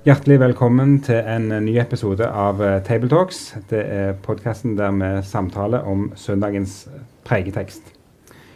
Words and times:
Hjertelig 0.00 0.38
velkommen 0.40 0.94
til 1.04 1.18
en 1.28 1.50
ny 1.60 1.74
episode 1.76 2.24
av 2.24 2.56
Table 2.56 2.78
Tabletalks. 2.86 3.40
Det 3.68 3.82
er 3.84 4.14
podkasten 4.24 4.78
der 4.78 4.94
vi 4.96 5.10
samtaler 5.28 5.84
om 5.84 6.06
søndagens 6.16 6.88
pregetekst. 7.28 7.82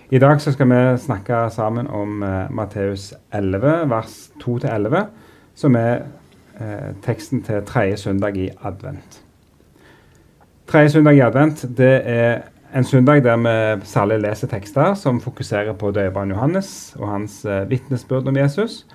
I 0.09 0.23
dag 0.25 0.41
skal 0.41 0.71
vi 0.71 0.79
snakke 1.05 1.43
sammen 1.53 1.87
om 1.87 2.25
uh, 2.25 2.49
Matteus 2.49 3.13
11, 3.29 3.91
vers 3.93 4.17
2-11, 4.41 5.05
som 5.55 5.77
er 5.77 6.07
uh, 6.63 6.97
teksten 7.05 7.45
til 7.45 7.61
tredje 7.69 8.01
søndag 8.07 8.41
i 8.41 8.49
advent. 8.65 9.21
Tredje 10.67 10.97
søndag 10.97 11.21
i 11.21 11.25
advent 11.29 11.69
det 11.77 11.95
er 12.09 12.41
en 12.73 12.89
søndag 12.89 13.21
der 13.21 13.37
vi 13.37 13.85
særlig 13.85 14.23
leser 14.25 14.49
tekster 14.49 14.95
som 14.95 15.21
fokuserer 15.21 15.77
på 15.77 15.93
døperen 15.93 16.31
Johannes 16.31 16.97
og 16.99 17.09
hans 17.09 17.43
uh, 17.45 17.71
vitnesbyrd 17.71 18.33
om 18.33 18.37
Jesus. 18.37 18.87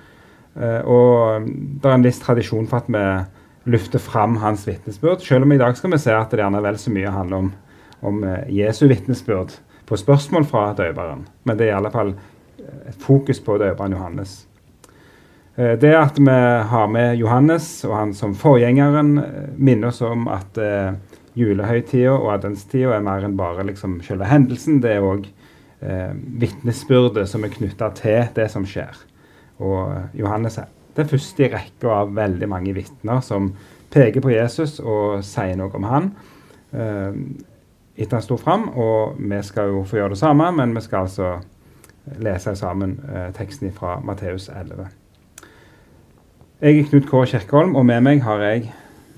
Uh, 0.56 0.80
og 0.82 1.46
det 1.46 1.88
er 1.88 1.96
en 1.96 2.06
viss 2.06 2.20
tradisjon 2.22 2.68
for 2.70 2.82
at 2.82 2.90
vi 2.90 3.70
løfter 3.70 4.02
fram 4.02 4.38
hans 4.42 4.66
vitnesbyrd, 4.66 5.22
selv 5.22 5.46
om 5.46 5.52
i 5.54 5.60
dag 5.60 5.76
skal 5.78 5.92
vi 5.92 6.00
se 6.02 6.14
at 6.16 6.32
det 6.32 6.40
gjerne 6.42 6.62
vel 6.64 6.78
så 6.80 6.92
mye 6.94 7.14
handler 7.14 7.44
om, 7.44 7.50
om 8.06 8.22
uh, 8.24 8.38
Jesu 8.50 8.86
vitnesbyrd 8.90 9.58
på 9.86 9.98
spørsmål 10.00 10.46
fra 10.48 10.70
døperen. 10.78 11.26
Men 11.44 11.58
det 11.58 11.68
er 11.68 11.74
i 11.74 11.78
alle 11.78 11.92
fall 11.92 12.14
et 12.86 13.02
fokus 13.02 13.40
på 13.42 13.58
døperen 13.58 13.96
Johannes. 13.96 14.46
Det 15.56 15.90
at 15.96 16.16
vi 16.16 16.34
har 16.70 16.86
med 16.88 17.18
Johannes 17.18 17.66
og 17.84 17.96
han 17.96 18.12
som 18.14 18.36
forgjengeren, 18.38 19.10
minner 19.58 19.90
oss 19.90 19.98
om 20.06 20.28
at 20.30 20.56
julehøytida 21.38 22.14
og 22.14 22.32
adventstida 22.34 22.96
er 22.96 23.04
mer 23.04 23.24
enn 23.26 23.36
bare 23.38 23.64
liksom 23.68 24.00
selve 24.06 24.28
hendelsen. 24.30 24.80
Det 24.82 24.96
er 24.96 25.06
òg 25.06 25.26
eh, 25.26 26.12
vitnesbyrdet 26.42 27.28
som 27.30 27.46
er 27.46 27.54
knytta 27.54 27.90
til 27.98 28.30
det 28.36 28.48
som 28.52 28.66
skjer. 28.68 28.96
Og 29.60 30.16
Johannes 30.16 30.58
er 30.58 30.70
det 30.96 31.06
første 31.10 31.46
i 31.46 31.50
rekka 31.52 31.92
av 32.02 32.14
veldig 32.16 32.48
mange 32.50 32.74
vitner 32.76 33.22
som 33.24 33.52
peker 33.90 34.22
på 34.24 34.32
Jesus 34.32 34.78
og 34.80 35.22
sier 35.26 35.56
noe 35.58 35.72
om 35.76 35.86
han 35.90 36.10
eh, 36.72 37.16
etter 38.00 38.18
han 38.18 38.24
sto 38.24 38.38
fram. 38.40 38.68
Og 38.74 39.18
vi 39.18 39.40
skal 39.46 39.72
jo 39.74 39.84
få 39.86 40.00
gjøre 40.00 40.14
det 40.14 40.22
samme, 40.22 40.50
men 40.56 40.74
vi 40.76 40.84
skal 40.84 41.06
altså 41.08 41.32
lese 42.20 42.54
sammen 42.58 42.98
eh, 43.10 43.30
teksten 43.36 43.72
fra 43.76 43.98
Matteus 44.04 44.48
11. 44.48 44.88
Jeg 46.60 46.78
er 46.78 46.88
Knut 46.90 47.08
K. 47.08 47.24
Kirkeholm, 47.34 47.76
og 47.76 47.86
med 47.88 48.04
meg 48.04 48.22
har 48.24 48.42
jeg 48.44 48.70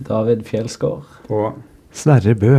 David 0.07 0.45
Fjelsgaard. 0.47 1.09
Og 1.29 1.59
Sverre 1.93 2.35
Bø. 2.35 2.57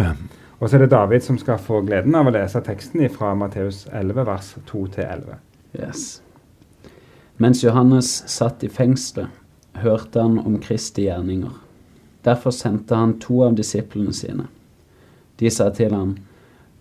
Og 0.59 0.69
så 0.69 0.77
er 0.77 0.85
det 0.85 0.91
David 0.91 1.23
som 1.23 1.37
skal 1.39 1.59
få 1.59 1.81
gleden 1.83 2.15
av 2.15 2.27
å 2.27 2.35
lese 2.35 2.61
teksten 2.63 3.03
fra 3.11 3.33
Matteus 3.35 3.83
11, 3.91 4.25
vers 4.27 4.53
2-11. 4.69 5.39
Yes. 5.75 6.22
Mens 7.37 7.63
Johannes 7.63 8.09
satt 8.29 8.63
i 8.63 8.69
fengselet, 8.69 9.29
hørte 9.73 10.21
han 10.21 10.37
om 10.39 10.59
Kristi 10.61 11.07
gjerninger. 11.07 11.53
Derfor 12.23 12.53
sendte 12.53 12.95
han 12.95 13.17
to 13.19 13.41
av 13.43 13.55
disiplene 13.57 14.13
sine. 14.13 14.45
De 15.41 15.49
sa 15.49 15.71
til 15.73 15.95
ham, 15.95 16.17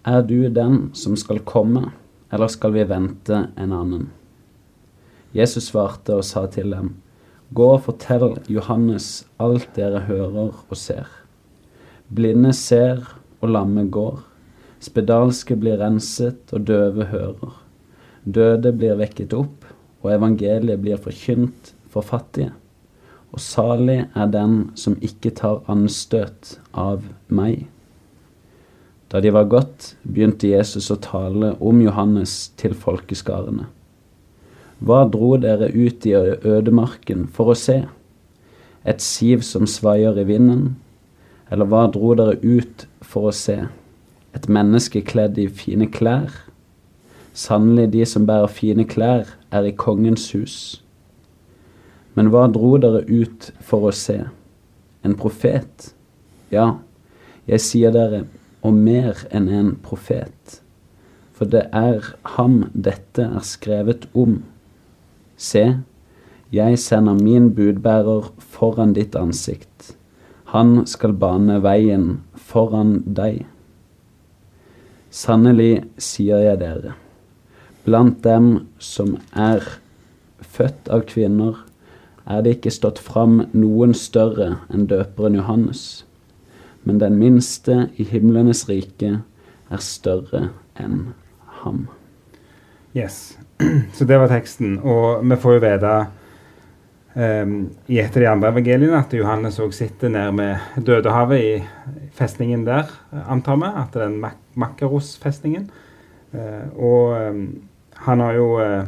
Er 0.04 0.22
du 0.22 0.48
den 0.48 0.90
som 0.92 1.16
skal 1.16 1.40
komme, 1.40 1.92
eller 2.30 2.48
skal 2.48 2.72
vi 2.72 2.84
vente 2.84 3.46
en 3.56 3.72
annen? 3.72 4.10
Jesus 5.32 5.70
svarte 5.70 6.18
og 6.20 6.24
sa 6.24 6.44
til 6.46 6.70
dem, 6.70 6.94
Gå 7.52 7.66
og 7.74 7.82
fortell 7.86 8.38
Johannes 8.48 9.24
alt 9.40 9.72
dere 9.76 10.04
hører 10.04 10.52
og 10.52 10.76
ser. 10.76 11.08
Blinde 12.08 12.52
ser 12.52 13.00
og 13.40 13.48
lamme 13.48 13.86
går. 13.88 14.20
Spedalske 14.80 15.56
blir 15.56 15.80
renset 15.80 16.52
og 16.52 16.66
døve 16.68 17.08
hører. 17.08 17.52
Døde 18.24 18.72
blir 18.72 18.96
vekket 19.00 19.32
opp, 19.36 19.64
og 20.02 20.10
evangeliet 20.16 20.82
blir 20.82 21.00
forkynt 21.00 21.72
for 21.90 22.04
fattige. 22.06 22.52
Og 23.32 23.40
salig 23.40 24.02
er 24.14 24.32
den 24.32 24.56
som 24.76 24.98
ikke 25.00 25.32
tar 25.38 25.62
anstøt 25.72 26.56
av 26.76 27.06
meg. 27.32 27.64
Da 29.12 29.20
de 29.20 29.32
var 29.32 29.48
gått, 29.52 29.94
begynte 30.02 30.48
Jesus 30.48 30.90
å 30.92 31.00
tale 31.00 31.54
om 31.60 31.80
Johannes 31.84 32.52
til 32.60 32.76
folkeskarene. 32.76 33.66
Hva 34.82 35.02
dro 35.06 35.36
dere 35.38 35.68
ut 35.70 36.06
i 36.08 36.14
ødemarken 36.16 37.26
for 37.30 37.52
å 37.52 37.58
se? 37.58 37.82
Et 38.88 39.04
siv 39.04 39.44
som 39.46 39.68
svaier 39.68 40.16
i 40.18 40.24
vinden? 40.26 40.72
Eller 41.52 41.68
hva 41.68 41.84
dro 41.92 42.16
dere 42.18 42.38
ut 42.42 42.86
for 43.04 43.28
å 43.30 43.34
se? 43.36 43.60
Et 44.32 44.48
menneske 44.48 45.04
kledd 45.06 45.38
i 45.38 45.46
fine 45.46 45.86
klær? 45.92 46.32
Sannelig, 47.32 47.92
de 47.92 48.04
som 48.06 48.26
bærer 48.28 48.50
fine 48.52 48.84
klær, 48.84 49.26
er 49.50 49.68
i 49.68 49.72
kongens 49.76 50.30
hus. 50.32 50.56
Men 52.14 52.28
hva 52.32 52.44
dro 52.52 52.76
dere 52.80 53.04
ut 53.08 53.50
for 53.64 53.88
å 53.88 53.92
se? 53.96 54.18
En 55.02 55.16
profet? 55.16 55.92
Ja, 56.52 56.78
jeg 57.48 57.64
sier 57.64 57.94
dere, 57.94 58.26
og 58.62 58.76
mer 58.76 59.24
enn 59.32 59.48
en 59.48 59.72
profet. 59.82 60.60
For 61.32 61.48
det 61.48 61.64
er 61.72 62.12
ham 62.36 62.66
dette 62.74 63.24
er 63.24 63.48
skrevet 63.48 64.06
om. 64.12 64.42
Se, 65.40 65.64
jeg 66.52 66.78
sender 66.78 67.16
min 67.16 67.50
budbærer 67.56 68.28
foran 68.52 68.92
ditt 68.94 69.16
ansikt 69.18 69.96
han 70.52 70.82
skal 70.86 71.14
bane 71.16 71.62
veien 71.64 72.18
foran 72.36 72.98
deg. 73.16 73.46
Sannelig 75.12 75.86
sier 75.96 76.42
jeg 76.44 76.58
dere, 76.60 76.92
blant 77.84 78.22
dem 78.24 78.68
som 78.78 79.16
er 79.34 79.64
født 80.40 80.90
av 80.92 81.06
kvinner, 81.08 81.58
er 82.26 82.44
det 82.44 82.58
ikke 82.58 82.72
stått 82.74 83.00
fram 83.02 83.40
noen 83.50 83.94
større 83.98 84.56
enn 84.70 84.86
døperen 84.90 85.38
Johannes. 85.40 86.04
Men 86.86 87.00
den 87.02 87.18
minste 87.18 87.88
i 87.98 88.06
himlenes 88.06 88.64
rike 88.70 89.20
er 89.72 89.82
større 89.82 90.48
enn 90.78 91.12
ham. 91.62 91.86
Yes, 92.96 93.38
så 93.96 94.06
det 94.08 94.18
var 94.20 94.30
teksten. 94.32 94.78
Og 94.82 95.22
vi 95.24 95.38
får 95.40 95.56
jo 95.56 95.62
vite 95.64 95.92
um, 97.14 97.54
i 97.88 98.00
et 98.02 98.16
av 98.16 98.24
de 98.24 98.30
andre 98.30 98.52
evangeliene 98.52 98.98
at 98.98 99.14
Johannes 99.16 99.60
òg 99.62 99.74
sitter 99.76 100.12
nede 100.12 100.34
med 100.36 100.84
Dødehavet 100.86 101.46
i 101.46 102.08
festningen 102.18 102.66
der, 102.68 102.90
antar 103.24 103.60
vi. 103.62 103.70
At 103.70 103.94
det 103.94 104.02
er 104.02 104.08
den 104.10 104.20
Mak 104.22 104.38
Makaros-festningen. 104.52 105.70
Uh, 106.32 106.66
og 106.76 107.30
um, 107.30 107.46
han 108.06 108.20
har 108.20 108.36
jo 108.38 108.46
uh, 108.60 108.84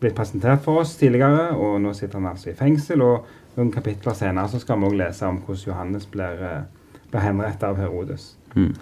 blitt 0.00 0.16
presentert 0.16 0.62
for 0.64 0.82
oss 0.82 0.96
tidligere, 0.98 1.50
og 1.56 1.80
nå 1.82 1.94
sitter 1.96 2.20
han 2.20 2.30
altså 2.32 2.52
i 2.52 2.58
fengsel. 2.58 3.02
Og 3.04 3.56
noen 3.58 3.72
kapitler 3.74 4.16
senere 4.18 4.50
så 4.50 4.60
skal 4.62 4.80
vi 4.80 4.90
òg 4.90 4.98
lese 4.98 5.26
om 5.26 5.40
hvordan 5.44 5.72
Johannes 5.72 6.06
blir, 6.10 6.42
uh, 6.42 7.00
blir 7.10 7.24
henrettet 7.24 7.66
av 7.70 7.80
Herodes. 7.80 8.32
Mm. 8.54 8.72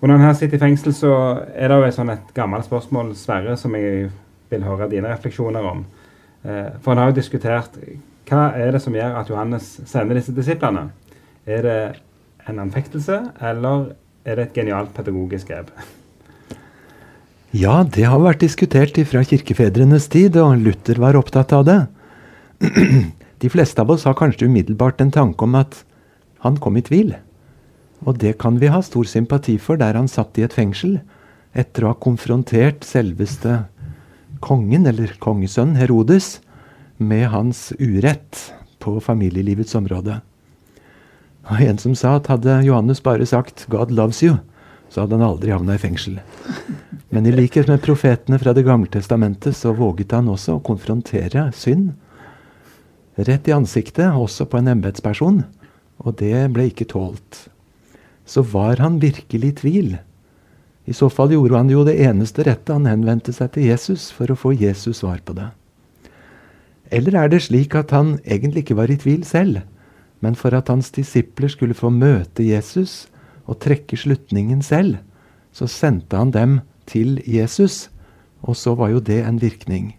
Og 0.00 0.08
når 0.08 0.18
han 0.18 0.26
her 0.26 0.38
sitter 0.38 0.60
i 0.60 0.64
fengsel, 0.64 0.94
så 0.96 1.12
er 1.54 1.70
det 1.70 1.80
jo 1.80 1.88
et, 1.88 1.96
sånn 1.96 2.12
et 2.12 2.32
gammelt 2.36 2.66
spørsmål, 2.66 3.14
Sverre, 3.16 3.56
som 3.56 3.76
jeg 3.78 4.10
vil 4.50 4.66
høre 4.66 4.90
dine 4.92 5.08
refleksjoner 5.08 5.64
om. 5.64 5.86
For 6.44 6.90
han 6.90 7.00
har 7.00 7.08
jo 7.08 7.16
diskutert 7.16 7.78
hva 8.28 8.50
er 8.56 8.74
det 8.74 8.82
som 8.84 8.94
gjør 8.96 9.16
at 9.16 9.30
Johannes 9.32 9.70
sender 9.88 10.18
disse 10.18 10.34
disiplene? 10.36 10.90
Er 11.48 11.64
det 11.64 11.78
en 12.48 12.60
anfektelse, 12.60 13.18
eller 13.40 13.94
er 14.24 14.36
det 14.36 14.48
et 14.48 14.58
genialt 14.60 14.92
pedagogisk 14.96 15.48
grep? 15.48 15.72
Ja, 17.54 17.84
det 17.86 18.08
har 18.10 18.18
vært 18.18 18.40
diskutert 18.42 18.96
fra 19.06 19.20
kirkefedrenes 19.22 20.08
tid, 20.10 20.34
og 20.42 20.56
Luther 20.58 20.98
var 20.98 21.14
opptatt 21.14 21.52
av 21.54 21.62
det. 21.68 21.76
De 23.42 23.50
fleste 23.52 23.78
av 23.78 23.92
oss 23.94 24.06
har 24.08 24.16
kanskje 24.18 24.48
umiddelbart 24.48 24.98
en 24.98 25.12
tanke 25.14 25.46
om 25.46 25.54
at 25.54 25.84
han 26.42 26.56
kom 26.58 26.74
i 26.74 26.82
tvil. 26.82 27.12
Og 28.02 28.18
det 28.18 28.32
kan 28.42 28.58
vi 28.58 28.72
ha 28.74 28.80
stor 28.82 29.06
sympati 29.06 29.54
for 29.62 29.78
der 29.78 29.94
han 29.94 30.10
satt 30.10 30.34
i 30.40 30.42
et 30.42 30.56
fengsel 30.56 30.96
etter 31.54 31.84
å 31.84 31.92
ha 31.92 32.00
konfrontert 32.02 32.82
selveste 32.82 33.60
kongen, 34.42 34.88
eller 34.90 35.14
kongesønnen 35.22 35.78
Herodes, 35.78 36.40
med 36.98 37.28
hans 37.30 37.68
urett 37.78 38.48
på 38.82 38.96
familielivets 38.98 39.78
område. 39.78 40.18
Og 41.46 41.62
en 41.62 41.78
som 41.78 41.94
sa 41.94 42.16
at 42.18 42.32
hadde 42.32 42.64
Johannes 42.66 43.04
bare 43.04 43.30
sagt 43.30 43.68
'God 43.70 43.94
loves 43.94 44.24
you', 44.26 44.40
så 44.90 45.04
hadde 45.04 45.18
han 45.18 45.26
aldri 45.26 45.54
havna 45.54 45.78
i 45.78 45.82
fengsel. 45.82 46.18
Men 47.14 47.26
i 47.26 47.32
likhet 47.32 47.68
med 47.70 47.82
profetene 47.82 48.40
fra 48.42 48.52
Det 48.56 48.64
gamle 48.66 48.90
testamentet 48.90 49.54
så 49.54 49.70
våget 49.72 50.10
han 50.16 50.26
også 50.32 50.56
å 50.56 50.64
konfrontere 50.66 51.46
synd 51.54 51.92
rett 53.14 53.46
i 53.46 53.52
ansiktet, 53.54 54.10
også 54.10 54.48
på 54.50 54.58
en 54.58 54.72
embetsperson, 54.72 55.44
og 56.02 56.16
det 56.18 56.48
ble 56.50 56.66
ikke 56.72 56.88
tålt. 56.90 57.44
Så 58.26 58.42
var 58.42 58.82
han 58.82 58.98
virkelig 58.98 59.52
i 59.52 59.58
tvil. 59.60 59.92
I 60.90 60.96
så 60.96 61.06
fall 61.06 61.30
gjorde 61.36 61.60
han 61.60 61.70
jo 61.70 61.84
det 61.86 61.94
eneste 62.02 62.48
rette, 62.48 62.74
han 62.74 62.90
henvendte 62.90 63.32
seg 63.32 63.54
til 63.54 63.68
Jesus 63.68 64.08
for 64.10 64.32
å 64.32 64.38
få 64.38 64.56
Jesus 64.58 65.04
svar 65.04 65.22
på 65.22 65.36
det. 65.38 65.52
Eller 66.90 67.14
er 67.22 67.30
det 67.30 67.44
slik 67.46 67.78
at 67.78 67.94
han 67.94 68.16
egentlig 68.24 68.64
ikke 68.64 68.80
var 68.82 68.90
i 68.90 68.98
tvil 68.98 69.22
selv, 69.22 69.62
men 70.18 70.34
for 70.34 70.56
at 70.56 70.66
hans 70.72 70.90
disipler 70.90 71.52
skulle 71.52 71.78
få 71.78 71.94
møte 71.94 72.42
Jesus 72.42 73.04
og 73.46 73.62
trekke 73.62 74.02
slutningen 74.02 74.66
selv, 74.66 74.98
så 75.54 75.70
sendte 75.70 76.18
han 76.18 76.34
dem 76.34 76.62
til 76.86 77.20
Jesus, 77.26 77.88
og 78.42 78.56
så 78.56 78.74
var 78.78 78.92
jo 78.92 79.00
det 79.00 79.22
en 79.24 79.40
virkning. 79.40 79.94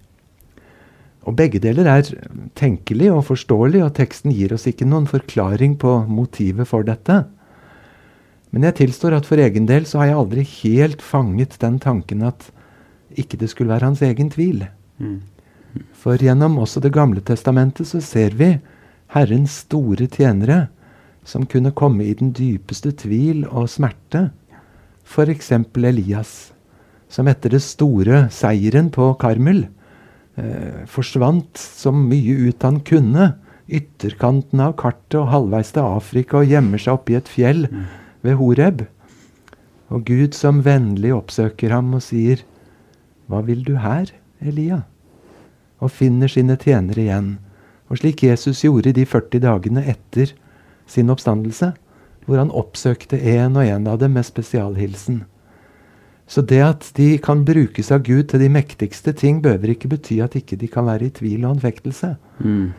Og 1.26 1.36
Begge 1.36 1.60
deler 1.60 1.88
er 1.90 2.10
tenkelig 2.58 3.10
og 3.12 3.26
forståelig, 3.32 3.82
og 3.84 3.96
teksten 3.98 4.34
gir 4.34 4.54
oss 4.54 4.68
ikke 4.70 4.86
noen 4.86 5.08
forklaring 5.10 5.78
på 5.82 6.04
motivet 6.06 6.70
for 6.70 6.86
dette. 6.86 7.24
Men 8.54 8.68
jeg 8.70 8.78
tilstår 8.78 9.18
at 9.18 9.26
for 9.26 9.42
egen 9.42 9.66
del 9.68 9.88
så 9.90 10.00
har 10.00 10.12
jeg 10.12 10.20
aldri 10.20 10.44
helt 10.62 11.02
fanget 11.02 11.58
den 11.60 11.80
tanken 11.82 12.22
at 12.24 12.52
ikke 13.18 13.40
det 13.42 13.50
skulle 13.50 13.74
være 13.74 13.90
hans 13.90 14.04
egen 14.06 14.30
tvil. 14.30 14.68
Mm. 15.02 15.22
For 15.98 16.22
gjennom 16.22 16.60
også 16.62 16.80
Det 16.80 16.94
gamle 16.94 17.22
testamentet 17.22 17.88
så 17.88 18.00
ser 18.02 18.38
vi 18.38 18.60
Herrens 19.12 19.66
store 19.66 20.08
tjenere 20.08 20.68
som 21.26 21.46
kunne 21.46 21.74
komme 21.74 22.06
i 22.06 22.14
den 22.14 22.32
dypeste 22.32 22.92
tvil 22.92 23.46
og 23.50 23.70
smerte. 23.70 24.30
F.eks. 25.06 25.52
Elias, 25.52 26.54
som 27.16 27.30
etter 27.32 27.54
det 27.56 27.64
store 27.64 28.26
seieren 28.34 28.90
på 28.92 29.14
Karmel 29.22 29.64
eh, 30.36 30.84
forsvant 30.92 31.56
så 31.56 31.94
mye 31.96 32.50
ut 32.50 32.66
han 32.66 32.82
kunne. 32.84 33.30
Ytterkanten 33.66 34.60
av 34.62 34.76
kartet 34.82 35.22
og 35.22 35.30
halvveis 35.32 35.72
til 35.74 35.88
Afrika 35.88 36.42
og 36.42 36.52
gjemmer 36.52 36.82
seg 36.82 36.98
oppi 36.98 37.16
et 37.18 37.32
fjell 37.32 37.70
ved 38.26 38.36
Horeb. 38.42 38.84
Og 39.94 40.04
Gud 40.06 40.36
som 40.36 40.60
vennlig 40.66 41.14
oppsøker 41.16 41.72
ham 41.72 41.94
og 41.96 42.04
sier, 42.04 42.44
'Hva 43.30 43.42
vil 43.46 43.64
du 43.64 43.78
her, 43.78 44.12
Elia?' 44.42 44.84
Og 45.80 45.92
finner 45.92 46.28
sine 46.28 46.58
tjenere 46.58 47.02
igjen. 47.02 47.38
Og 47.90 47.98
slik 47.98 48.24
Jesus 48.24 48.62
gjorde 48.62 48.94
de 48.94 49.06
40 49.06 49.40
dagene 49.40 49.86
etter 49.86 50.34
sin 50.88 51.10
oppstandelse, 51.10 51.74
hvor 52.26 52.38
han 52.38 52.52
oppsøkte 52.52 53.22
en 53.22 53.56
og 53.56 53.66
en 53.66 53.88
av 53.88 54.00
dem 54.00 54.14
med 54.14 54.26
spesialhilsen. 54.26 55.26
Så 56.28 56.42
det 56.42 56.62
at 56.66 56.88
de 56.98 57.18
kan 57.22 57.44
brukes 57.46 57.92
av 57.94 58.02
Gud 58.08 58.32
til 58.32 58.42
de 58.42 58.50
mektigste 58.50 59.14
ting, 59.14 59.44
behøver 59.46 59.76
ikke 59.76 59.92
bety 59.92 60.18
at 60.26 60.36
ikke 60.40 60.58
de 60.58 60.68
kan 60.72 60.88
være 60.90 61.06
i 61.06 61.14
tvil 61.14 61.46
og 61.46 61.58
anfektelse. 61.58 62.16
Mm. 62.40 62.74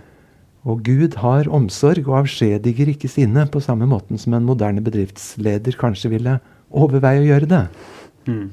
Og 0.67 0.83
Gud 0.83 1.15
har 1.23 1.47
omsorg 1.55 2.09
og 2.09 2.25
avskjediger 2.25 2.91
ikke 2.91 3.09
sine, 3.09 3.45
på 3.47 3.63
samme 3.63 3.87
måten 3.87 4.19
som 4.19 4.35
en 4.35 4.47
moderne 4.49 4.83
bedriftsleder 4.83 5.79
kanskje 5.79 6.11
ville 6.17 6.41
overveie 6.75 7.23
å 7.23 7.29
gjøre 7.29 7.51
det. 7.53 7.65
Mm. 8.27 8.49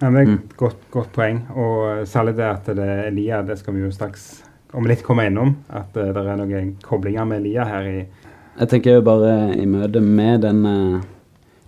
Ja, 0.00 0.10
det 0.10 0.20
er 0.20 0.24
Mm. 0.26 0.34
et 0.34 0.56
godt, 0.56 0.90
godt 0.90 1.12
poeng. 1.12 1.42
Og 1.56 2.06
særlig 2.08 2.36
det 2.36 2.44
at 2.44 2.66
det 2.66 2.78
er 2.84 3.06
Elia, 3.10 3.42
det 3.42 3.58
skal 3.58 3.74
vi 3.74 3.80
jo 3.80 3.90
straks 3.92 4.42
om 4.74 4.84
litt 4.84 5.02
komme 5.04 5.26
innom. 5.26 5.56
At 5.68 5.92
uh, 5.96 6.12
det 6.12 6.24
er 6.24 6.36
noen 6.36 6.76
koblinger 6.82 7.24
med 7.24 7.40
Elia 7.44 7.64
her 7.64 7.84
i 7.84 8.06
Jeg 8.58 8.68
tenker 8.68 8.96
jo 8.96 9.02
bare 9.04 9.52
i 9.56 9.66
møte 9.68 10.00
med 10.00 10.40
denne 10.40 11.02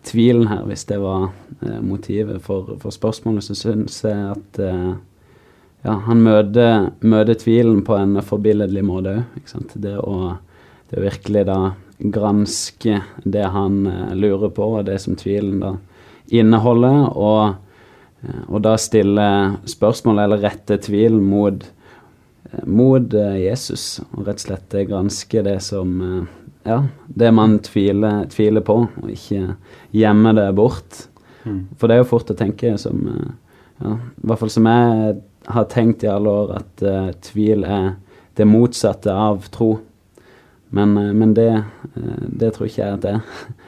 tvilen 0.09 0.49
her, 0.51 0.65
hvis 0.69 0.87
det 0.89 0.99
var 1.03 1.29
eh, 1.63 1.79
motivet 1.85 2.41
for, 2.45 2.75
for 2.83 2.95
spørsmålet, 2.95 3.45
så 3.47 3.57
syns 3.59 4.01
jeg 4.05 4.33
at 4.35 4.61
eh, 4.65 4.95
ja, 5.85 5.95
han 6.09 6.23
møter, 6.25 6.89
møter 7.07 7.39
tvilen 7.39 7.85
på 7.87 7.95
en 7.99 8.19
forbilledlig 8.27 8.83
måte 8.89 9.19
òg. 9.37 9.75
Det, 9.79 9.95
å- 10.01 10.37
det 10.91 10.99
å 10.99 11.05
virkelig 11.05 11.45
da 11.49 11.59
granske 11.99 13.01
det 13.25 13.47
han 13.55 13.83
eh, 13.91 14.13
lurer 14.19 14.51
på, 14.57 14.73
og 14.81 14.87
det 14.89 14.99
som 15.05 15.17
tvilen 15.19 15.61
da 15.63 15.75
inneholder, 16.29 17.07
og, 17.17 17.55
og 18.53 18.59
da 18.67 18.75
stille 18.77 19.29
spørsmål 19.71 20.19
eller 20.27 20.43
rette 20.45 20.77
tvil 20.85 21.15
mot, 21.25 21.63
mot 22.69 23.15
Jesus, 23.41 24.01
og 24.13 24.27
rett 24.29 24.43
og 24.43 24.45
slett 24.47 24.77
granske 24.91 25.41
det 25.47 25.57
som 25.65 25.95
ja, 26.69 26.83
det 27.07 27.31
man 27.33 27.59
tviler, 27.65 28.27
tviler 28.33 28.65
på, 28.65 28.83
og 28.89 29.13
ikke 29.13 29.55
gjemmer 29.97 30.37
det 30.37 30.49
bort. 30.59 31.07
Mm. 31.45 31.63
For 31.79 31.89
det 31.89 31.97
er 31.97 32.03
jo 32.03 32.11
fort 32.11 32.33
å 32.33 32.37
tenke 32.37 32.75
som 32.81 33.07
eh, 33.09 33.29
ja, 33.79 33.95
I 33.95 34.27
hvert 34.29 34.43
fall 34.43 34.53
som 34.53 34.69
jeg 34.69 35.19
har 35.49 35.69
tenkt 35.73 36.05
i 36.05 36.11
alle 36.13 36.33
år, 36.43 36.57
at 36.59 36.83
uh, 36.85 37.11
tvil 37.25 37.63
er 37.65 37.93
det 38.37 38.47
motsatte 38.49 39.15
av 39.15 39.47
tro. 39.55 39.71
Men, 40.75 40.97
uh, 40.99 41.13
men 41.15 41.33
det, 41.37 41.51
uh, 41.95 42.25
det 42.29 42.51
tror 42.57 42.69
ikke 42.69 42.83
jeg 42.83 42.97
at 42.99 43.05
det 43.07 43.15
er. 43.15 43.23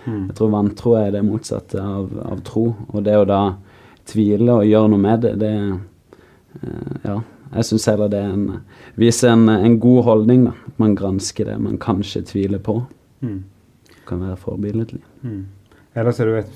Mm. 0.05 0.26
Jeg 0.26 0.37
tror 0.37 0.52
vantro 0.52 0.97
er 0.99 1.14
det 1.14 1.23
motsatte 1.25 1.81
av, 1.81 2.11
av 2.26 2.43
tro. 2.44 2.67
Og 2.91 3.06
det 3.06 3.17
å 3.17 3.29
da 3.29 3.41
tvile 4.11 4.58
og 4.58 4.69
gjøre 4.69 4.93
noe 4.93 5.06
med 5.06 5.26
det, 5.26 5.37
det 5.41 5.55
Ja, 7.05 7.20
jeg 7.55 7.67
syns 7.69 7.85
heller 7.87 8.08
det 8.11 8.19
er 8.19 8.32
en, 8.35 8.47
viser 8.99 9.31
en, 9.31 9.44
en 9.52 9.76
god 9.81 10.02
holdning. 10.08 10.49
da, 10.49 10.69
man 10.80 10.96
gransker 10.98 11.48
det 11.48 11.56
man 11.62 11.78
kanskje 11.80 12.24
tviler 12.26 12.62
på. 12.62 12.80
Mm. 13.20 13.42
Kan 14.08 14.22
være 14.24 14.36
forbilledlig. 14.40 15.02
Mm. 15.22 15.44
Ellers 15.94 16.20
er 16.20 16.28
det 16.28 16.32
jo 16.32 16.40
et 16.40 16.54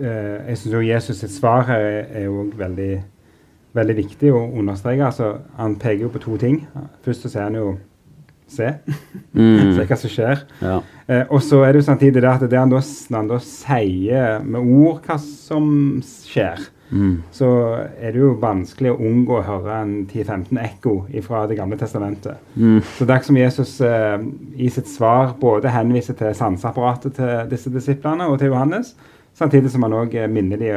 eh, 0.00 0.48
Jeg 0.48 0.58
syns 0.58 0.74
jo 0.74 0.82
Jesus 0.86 1.22
sitt 1.22 1.32
svar 1.32 1.64
her 1.68 1.86
er, 2.02 2.24
jo 2.26 2.50
veldig, 2.58 2.92
veldig 3.76 3.96
viktig 3.96 4.32
å 4.32 4.44
understreke. 4.60 5.06
Altså, 5.06 5.32
han 5.58 5.78
peker 5.80 6.06
jo 6.06 6.12
på 6.12 6.22
to 6.22 6.36
ting. 6.40 6.62
Først 7.04 7.26
så 7.26 7.32
sier 7.32 7.48
han 7.48 7.58
jo 7.58 7.72
se. 8.52 8.68
Mm. 9.32 9.72
Se 9.76 9.86
hva 9.88 9.98
som 9.98 10.12
skjer. 10.12 10.44
Ja. 10.60 10.78
Eh, 11.08 11.24
og 11.28 11.42
så 11.44 11.62
er 11.64 11.72
det 11.72 11.82
jo 11.82 11.88
samtidig 11.88 12.22
det 12.22 12.30
at 12.30 12.44
det 12.50 12.58
han 12.58 12.72
da, 12.72 12.82
han 13.16 13.30
da 13.30 13.40
sier 13.44 14.44
med 14.44 14.60
ord 14.60 15.02
hva 15.06 15.18
som 15.22 15.66
skjer, 16.02 16.68
Mm. 16.92 17.22
så 17.32 17.46
er 17.96 18.12
det 18.12 18.20
jo 18.20 18.34
vanskelig 18.40 18.90
å 18.92 18.98
unngå 19.00 19.38
å 19.38 19.44
høre 19.46 19.78
en 19.80 19.92
10-15 20.04 20.58
ekko 20.60 20.96
fra 21.24 21.46
Det 21.48 21.56
gamle 21.56 21.78
testamentet. 21.80 22.36
Mm. 22.54 22.82
Så 22.84 23.06
det 23.06 23.14
er 23.14 23.22
ikke 23.22 23.30
som 23.30 23.38
Jesus 23.40 23.72
eh, 23.80 24.26
i 24.56 24.68
sitt 24.68 24.90
svar 24.92 25.32
både 25.40 25.72
henviser 25.72 26.18
til 26.18 26.34
sanseapparatet 26.36 27.16
til 27.16 27.48
disse 27.48 27.72
disiplene 27.72 28.28
og 28.28 28.38
til 28.38 28.52
Johannes, 28.52 28.92
samtidig 29.34 29.72
som 29.72 29.86
han 29.88 29.96
òg 29.96 30.18
minner 30.28 30.60
de 30.60 30.74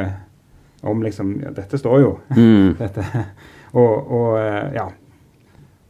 om 0.86 1.04
liksom 1.04 1.36
ja, 1.44 1.52
Dette 1.56 1.78
står 1.78 2.00
jo. 2.00 2.14
Mm. 2.38 2.76
Dette. 2.82 3.06
Og, 3.74 4.12
og 4.12 4.40
eh, 4.40 4.76
ja. 4.78 4.88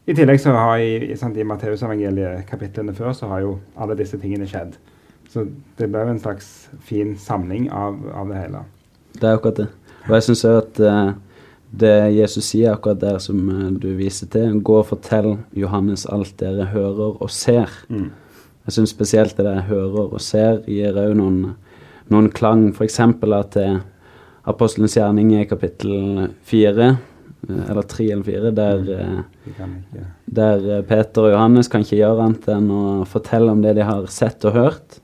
I 0.05 0.13
tillegg 0.13 0.41
så 0.41 0.53
har 0.53 0.81
i, 0.81 0.97
i, 1.11 1.15
sant, 1.17 1.37
i 1.37 1.45
Matteusevangeliet 1.47 2.45
kapitlene 2.49 2.93
før 2.97 3.13
så 3.17 3.29
har 3.31 3.41
jo 3.45 3.55
alle 3.77 3.97
disse 3.97 4.19
tingene 4.21 4.45
skjedd. 4.49 4.75
Så 5.33 5.47
det 5.79 5.89
ble 5.89 6.03
jo 6.05 6.13
en 6.13 6.21
slags 6.21 6.51
fin 6.85 7.15
samling 7.19 7.67
av, 7.73 7.97
av 8.13 8.29
det 8.29 8.43
hele. 8.43 8.61
Det 9.15 9.27
er 9.27 9.39
akkurat 9.39 9.63
det. 9.63 9.67
Og 10.05 10.17
jeg 10.17 10.27
syns 10.27 10.45
òg 10.47 10.59
at 10.61 10.83
eh, 10.85 11.13
det 11.75 11.95
Jesus 12.15 12.51
sier 12.51 12.75
akkurat 12.75 13.01
der 13.01 13.17
som 13.23 13.41
eh, 13.49 13.71
du 13.81 13.89
viser 13.97 14.29
til, 14.31 14.59
gå 14.61 14.77
og 14.81 14.89
fortell 14.91 15.33
Johannes 15.57 16.05
alt 16.05 16.37
dere 16.39 16.69
hører 16.71 17.17
og 17.19 17.31
ser. 17.33 17.73
Mm. 17.89 18.11
Jeg 18.65 18.77
syns 18.77 18.95
spesielt 18.95 19.37
det 19.37 19.45
der 19.45 19.65
hører 19.67 20.15
og 20.15 20.21
ser 20.23 20.63
gir 20.69 20.97
òg 20.97 21.13
noen, 21.17 21.41
noen 22.13 22.31
klang. 22.33 22.71
F.eks. 22.73 22.99
at 23.01 23.57
det 23.57 23.67
Apostelens 24.45 24.93
gjerning 24.93 25.31
i 25.33 25.45
kapittel 25.49 26.27
fire, 26.45 26.91
eh, 27.49 27.61
eller 27.69 27.85
tre 27.89 28.11
eller 28.11 28.25
fire, 28.25 28.51
der, 28.53 28.83
eh, 28.93 29.21
ikke 29.49 29.69
der 30.25 30.67
eh, 30.69 30.83
Peter 30.85 31.25
og 31.25 31.33
Johannes 31.33 31.69
kan 31.71 31.81
ikke 31.81 31.97
gjøre 31.97 32.27
annet 32.27 32.49
enn 32.53 32.67
å 32.69 32.83
fortelle 33.09 33.49
om 33.53 33.63
det 33.63 33.73
de 33.79 33.87
har 33.87 34.05
sett 34.13 34.45
og 34.45 34.53
hørt. 34.53 34.99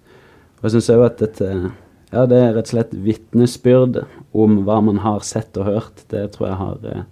Og 0.59 0.67
jeg 0.67 0.75
syns 0.75 0.91
òg 0.93 1.07
at 1.07 1.23
dette 1.23 1.49
ja, 2.11 2.25
det 2.27 2.37
er 2.37 2.53
rett 2.55 2.67
og 2.67 2.73
slett 2.73 2.95
vitnesbyrd 3.05 4.01
om 4.35 4.61
hva 4.67 4.81
man 4.83 5.01
har 5.05 5.23
sett 5.23 5.55
og 5.59 5.69
hørt. 5.69 6.03
Det 6.11 6.25
tror 6.33 6.49
jeg 6.49 6.59
har 6.59 6.89
eh, 6.91 7.05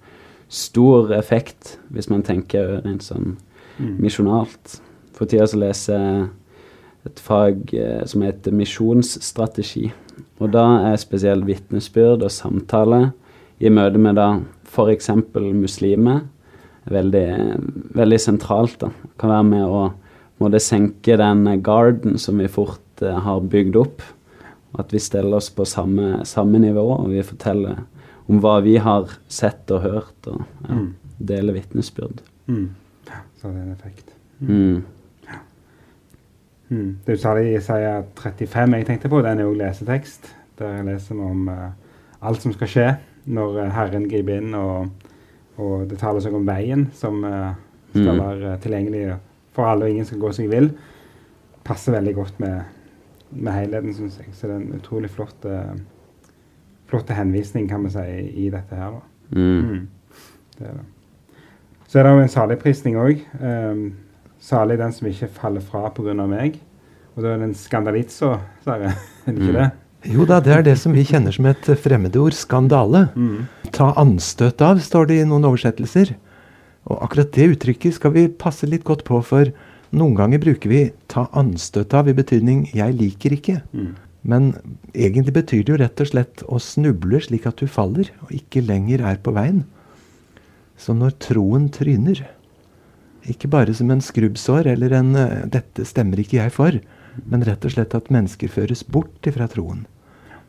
stor 0.51 1.13
effekt, 1.15 1.77
hvis 1.93 2.09
man 2.11 2.25
tenker 2.27 2.79
rent 2.83 3.05
sånn 3.05 3.37
mm. 3.77 3.95
misjonalt. 4.01 4.79
For 5.15 5.29
tida 5.29 5.47
så 5.47 5.59
leser 5.61 6.03
jeg 6.03 6.27
et 7.07 7.23
fag 7.23 7.73
eh, 7.75 8.03
som 8.09 8.25
heter 8.27 8.55
misjonsstrategi. 8.55 9.87
Og 10.39 10.51
da 10.51 10.65
er 10.91 10.99
spesielt 10.99 11.47
vitnesbyrd 11.47 12.25
og 12.25 12.33
samtale 12.33 13.09
i 13.59 13.71
møte 13.71 13.99
med 13.99 14.19
da 14.19 14.29
f.eks. 14.69 15.09
muslimer 15.55 16.25
veldig, 16.89 17.27
veldig 17.95 18.19
sentralt. 18.19 18.79
da. 18.81 18.91
Kan 19.19 19.33
være 19.33 19.47
med 19.47 19.65
å 19.65 19.81
måtte 20.39 20.61
senke 20.63 21.17
den 21.19 21.47
garden 21.63 22.17
som 22.21 22.39
vi 22.39 22.47
fort 22.51 23.03
eh, 23.03 23.15
har 23.15 23.43
bygd 23.51 23.79
opp. 23.79 24.03
At 24.77 24.91
vi 24.93 24.99
steller 25.01 25.35
oss 25.39 25.49
på 25.49 25.65
samme, 25.65 26.25
samme 26.29 26.59
nivå, 26.61 26.83
og 26.99 27.09
vi 27.09 27.23
forteller 27.25 27.79
om 28.29 28.37
hva 28.43 28.59
vi 28.61 28.75
har 28.77 29.09
sett 29.27 29.71
og 29.73 29.81
hørt, 29.81 30.27
og 30.27 30.43
ja, 30.67 30.75
Mm. 30.75 30.95
deler 31.19 31.53
vitnesbyrd. 31.53 32.21
Mm. 32.47 32.69
Så 33.41 33.47
det 33.49 33.57
er 33.57 33.61
en 33.63 33.71
effekt. 33.73 34.13
Mm. 34.39 34.83
Mm. 36.69 36.97
Det 37.05 37.17
sa 37.19 37.33
det 37.33 37.47
i 37.49 37.55
Isaiah 37.57 38.03
35 38.15 38.75
jeg 38.77 38.85
tenkte 38.85 39.09
på. 39.09 39.21
Den 39.25 39.39
er 39.41 39.47
jo 39.47 39.55
lesetekst. 39.57 40.29
Der 40.59 40.83
leser 40.85 41.15
vi 41.15 41.21
om 41.25 41.47
uh, 41.49 41.71
alt 42.21 42.41
som 42.43 42.53
skal 42.53 42.67
skje 42.69 42.87
når 43.25 43.57
uh, 43.63 43.69
Herren 43.73 44.05
griper 44.11 44.37
inn. 44.37 44.53
Og, 44.53 44.91
og 45.57 45.87
det 45.89 45.97
taler 46.01 46.21
seg 46.21 46.35
om 46.37 46.45
veien 46.47 46.89
som 46.93 47.23
uh, 47.25 47.55
skal 47.95 48.13
Mm. 48.13 48.19
være 48.21 48.57
tilgjengelig 48.61 49.15
for 49.55 49.65
alle 49.65 49.87
og 49.87 49.89
ingen 49.89 50.05
skal 50.05 50.19
gå 50.21 50.29
seg 50.37 50.49
vill, 50.51 50.67
passer 51.65 51.95
veldig 51.95 52.11
godt 52.19 52.35
med, 52.39 52.59
med 53.31 53.53
helheten, 53.53 53.93
syns 53.93 54.17
jeg. 54.19 54.31
Så 54.33 54.47
det 54.47 54.55
er 54.55 54.61
en 54.63 54.79
utrolig 54.79 55.09
flott, 55.13 55.45
uh, 55.45 55.75
flott 56.89 57.09
henvisning, 57.13 57.67
kan 57.69 57.83
vi 57.85 57.89
si, 57.93 58.05
i 58.45 58.49
dette 58.53 58.75
her. 58.75 58.95
da. 58.97 59.01
Mm. 59.35 59.59
Mm. 59.69 59.87
Det 60.57 60.67
er 60.67 60.79
det. 60.79 60.85
Så 61.89 61.99
er 61.99 62.03
det 62.05 62.13
jo 62.13 62.21
en 62.23 62.33
saligprisning 62.35 62.97
òg. 63.01 63.21
Um, 63.41 63.83
salig 64.39 64.77
den 64.79 64.91
som 64.93 65.07
ikke 65.09 65.27
faller 65.33 65.61
fra 65.61 65.89
pga. 65.89 66.13
meg. 66.27 66.59
Og 67.15 67.23
da 67.23 67.33
er 67.33 67.37
det 67.41 67.49
en 67.49 67.55
skandalitso, 67.57 68.35
Sverre. 68.63 68.93
Er 69.27 69.33
det 69.33 69.41
ikke 69.41 69.51
Mm. 69.51 69.61
det? 69.61 69.69
Jo 70.13 70.23
da, 70.25 70.39
det 70.39 70.53
er 70.55 70.61
det 70.63 70.77
som 70.79 70.93
vi 70.95 71.03
kjenner 71.03 71.33
som 71.35 71.45
et 71.45 71.65
fremmedord, 71.77 72.31
skandale. 72.31 73.09
Mm. 73.19 73.47
Ta 73.75 73.89
anstøt 73.99 74.61
av, 74.61 74.79
står 74.79 75.07
det 75.09 75.17
i 75.19 75.25
noen 75.27 75.43
oversettelser. 75.43 76.13
Og 76.87 77.01
akkurat 77.03 77.31
det 77.35 77.49
uttrykket 77.57 77.93
skal 77.97 78.13
vi 78.15 78.27
passe 78.29 78.65
litt 78.69 78.85
godt 78.87 79.03
på, 79.03 79.19
for 79.21 79.51
noen 79.91 80.15
ganger 80.15 80.39
bruker 80.39 80.69
vi 80.69 80.91
'ta 81.07 81.27
anstøt 81.33 81.93
av' 81.93 82.09
i 82.09 82.13
betydning 82.13 82.69
'jeg 82.73 82.93
liker 82.93 83.31
ikke'. 83.31 83.61
Mm. 83.73 83.95
Men 84.23 84.53
egentlig 84.93 85.33
betyr 85.33 85.63
det 85.63 85.71
jo 85.73 85.77
rett 85.77 86.01
og 86.01 86.07
slett 86.07 86.43
å 86.47 86.59
snuble 86.59 87.21
slik 87.21 87.47
at 87.47 87.57
du 87.57 87.67
faller, 87.67 88.11
og 88.21 88.31
ikke 88.31 88.65
lenger 88.65 89.01
er 89.01 89.17
på 89.17 89.31
veien. 89.31 89.63
Så 90.77 90.93
når 90.93 91.17
troen 91.19 91.69
tryner, 91.69 92.27
ikke 93.27 93.49
bare 93.51 93.73
som 93.73 93.89
en 93.91 94.01
skrubbsår 94.01 94.67
eller 94.67 94.93
en 94.93 95.15
eh, 95.15 95.45
'dette 95.45 95.85
stemmer 95.85 96.19
ikke 96.19 96.39
jeg 96.43 96.51
for', 96.51 96.81
men 97.25 97.43
rett 97.43 97.65
og 97.65 97.71
slett 97.71 97.95
at 97.95 98.11
mennesker 98.11 98.47
føres 98.47 98.83
bort 98.83 99.27
ifra 99.27 99.47
troen. 99.47 99.85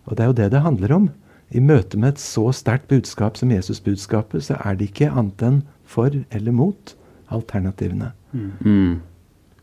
Og 0.07 0.17
det 0.17 0.25
er 0.25 0.27
jo 0.27 0.39
det 0.39 0.51
det 0.53 0.63
handler 0.63 0.93
om. 0.93 1.11
I 1.51 1.61
møte 1.61 1.99
med 1.99 2.15
et 2.15 2.23
så 2.23 2.53
sterkt 2.55 2.89
budskap 2.89 3.37
som 3.37 3.51
Jesusbudskapet, 3.51 4.45
så 4.45 4.59
er 4.65 4.77
det 4.77 4.91
ikke 4.91 5.11
annet 5.11 5.43
enn 5.43 5.63
for 5.85 6.11
eller 6.31 6.53
mot 6.53 6.95
alternativene. 7.31 8.13
Mm. 8.33 9.01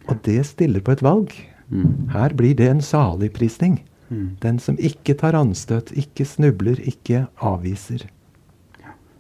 Og 0.08 0.20
det 0.26 0.42
stiller 0.46 0.84
på 0.84 0.96
et 0.96 1.04
valg. 1.04 1.34
Mm. 1.70 2.10
Her 2.14 2.36
blir 2.38 2.56
det 2.56 2.70
en 2.72 2.82
saligprisning. 2.82 3.82
Mm. 4.10 4.38
Den 4.42 4.60
som 4.60 4.78
ikke 4.80 5.18
tar 5.20 5.36
anstøt, 5.36 5.92
ikke 5.92 6.26
snubler, 6.26 6.80
ikke 6.80 7.26
avviser. 7.44 8.08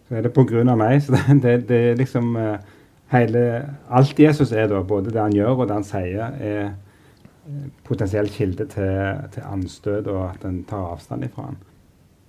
Så 0.07 0.15
er 0.15 0.23
det 0.23 0.31
på 0.35 0.45
grunn 0.47 0.71
av 0.71 0.79
meg. 0.79 1.01
Så 1.03 1.15
det, 1.17 1.41
det, 1.43 1.55
det 1.69 1.79
er 1.91 1.99
liksom 1.99 2.35
uh, 2.39 2.55
hele 3.11 3.43
Alt 3.89 4.19
Jesus 4.19 4.51
er, 4.51 4.69
da, 4.71 4.81
både 4.83 5.11
det 5.11 5.21
han 5.21 5.35
gjør 5.35 5.63
og 5.63 5.67
det 5.67 5.79
han 5.79 5.87
sier, 5.87 6.35
er 6.39 6.61
eh, 6.67 7.67
potensiell 7.87 8.29
kilde 8.31 8.67
til, 8.71 9.23
til 9.33 9.47
anstøt, 9.47 10.07
og 10.11 10.23
at 10.29 10.47
en 10.47 10.61
tar 10.67 10.93
avstand 10.93 11.27
ifra 11.27 11.49
han. 11.49 11.59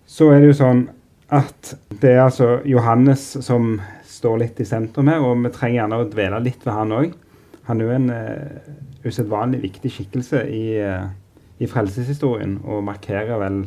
Så 0.09 0.31
er 0.33 0.43
det 0.43 0.53
jo 0.53 0.59
sånn 0.63 0.87
at 1.35 1.75
det 2.01 2.15
er 2.15 2.25
altså 2.25 2.61
Johannes 2.65 3.25
som 3.45 3.75
står 4.09 4.39
litt 4.45 4.61
i 4.63 4.67
sentrum 4.69 5.11
her, 5.11 5.21
og 5.21 5.43
vi 5.45 5.51
trenger 5.53 5.83
gjerne 5.83 5.99
å 6.01 6.07
dvele 6.09 6.39
litt 6.47 6.63
ved 6.65 6.75
han 6.75 6.95
òg. 6.97 7.17
Han 7.69 7.81
er 7.81 7.89
jo 7.89 7.97
en 7.97 8.11
uh, 8.11 9.05
usedvanlig 9.05 9.61
viktig 9.67 9.93
skikkelse 9.93 10.45
i, 10.49 10.65
uh, 10.81 11.09
i 11.61 11.69
frelseshistorien, 11.69 12.59
og 12.65 12.87
markerer 12.87 13.37
vel 13.41 13.67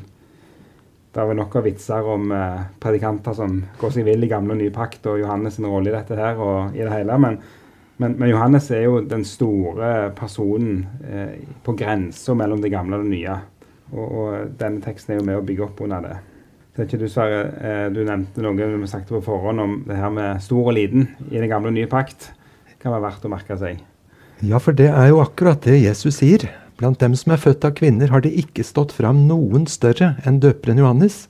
det 1.12 1.20
er 1.20 1.27
vel 1.27 1.41
nok 1.41 1.58
av 1.60 1.65
vitser 1.67 2.08
om 2.08 2.29
uh, 2.31 2.67
predikanter 2.79 3.36
som 3.36 3.58
går 3.81 3.91
seg 3.91 4.05
vill 4.08 4.24
i 4.24 4.29
gamle 4.31 4.55
og 4.55 4.62
nye 4.62 4.72
pakt, 4.72 5.03
og 5.12 5.20
Johannes' 5.20 5.58
sin 5.58 5.67
rolle 5.67 5.91
i 5.91 5.96
dette 5.96 6.15
her 6.15 6.39
og 6.39 6.77
i 6.77 6.86
det 6.86 6.93
hele. 6.93 7.17
Men, 7.20 7.36
men, 8.00 8.15
men 8.15 8.31
Johannes 8.31 8.70
er 8.72 8.86
jo 8.86 9.01
den 9.03 9.25
store 9.27 10.13
personen 10.17 10.86
eh, 11.03 11.36
på 11.62 11.75
grensa 11.77 12.34
mellom 12.34 12.63
det 12.63 12.72
gamle 12.74 12.98
og 12.98 13.03
det 13.03 13.12
nye. 13.12 13.36
Og, 13.91 14.05
og 14.08 14.55
denne 14.58 14.81
teksten 14.81 15.13
er 15.13 15.20
jo 15.20 15.27
med 15.27 15.38
å 15.38 15.43
bygge 15.46 15.67
opp 15.67 15.84
under 15.84 16.08
det. 16.08 16.15
Så 16.72 16.81
er 16.81 16.88
ikke 16.88 17.01
du, 17.03 17.05
Sverre, 17.12 17.43
du 17.91 18.00
nevnte 18.08 18.41
noe 18.41 18.55
vi 18.55 18.89
snakket 18.89 19.12
på 19.20 19.25
forhånd 19.27 19.62
om 19.62 19.77
det 19.86 20.00
her 20.00 20.15
med 20.15 20.41
stor 20.41 20.72
og 20.72 20.77
liten 20.79 21.12
i 21.27 21.36
den 21.36 21.51
gamle 21.51 21.70
og 21.70 21.77
nye 21.77 21.91
pakt. 21.91 22.31
Kan 22.79 22.96
være 22.96 23.10
verdt 23.12 23.27
å 23.27 23.36
merke 23.36 23.60
seg. 23.60 23.84
Ja, 24.42 24.58
for 24.58 24.74
det 24.74 24.90
er 24.90 25.12
jo 25.12 25.22
akkurat 25.22 25.62
det 25.68 25.78
Jesus 25.84 26.18
sier. 26.18 26.48
Blant 26.82 26.98
dem 27.02 27.14
som 27.18 27.36
er 27.36 27.42
født 27.42 27.66
av 27.68 27.76
kvinner, 27.78 28.10
har 28.10 28.24
det 28.26 28.34
ikke 28.34 28.66
stått 28.66 28.96
fram 28.98 29.28
noen 29.30 29.68
større 29.70 30.16
enn 30.26 30.40
døperen 30.42 30.82
Johannes, 30.82 31.28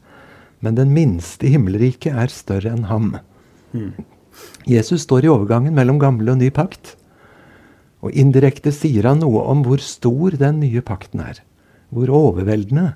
men 0.63 0.77
den 0.77 0.94
minste 0.96 1.50
i 1.50 1.51
himmelriket 1.58 2.15
er 2.15 2.32
større 2.32 2.72
enn 2.72 2.88
ham. 2.88 3.18
Mm. 3.75 3.91
Jesus 4.70 5.03
står 5.03 5.25
i 5.25 5.32
overgangen 5.34 5.75
mellom 5.75 6.00
gamle 6.00 6.32
og 6.32 6.39
ny 6.39 6.48
pakt. 6.56 6.96
Og 8.01 8.15
indirekte 8.18 8.72
sier 8.74 9.10
han 9.10 9.20
noe 9.22 9.44
om 9.51 9.65
hvor 9.65 9.82
stor 9.84 10.38
den 10.39 10.62
nye 10.63 10.84
pakten 10.86 11.24
er. 11.25 11.41
Hvor 11.91 12.13
overveldende. 12.15 12.94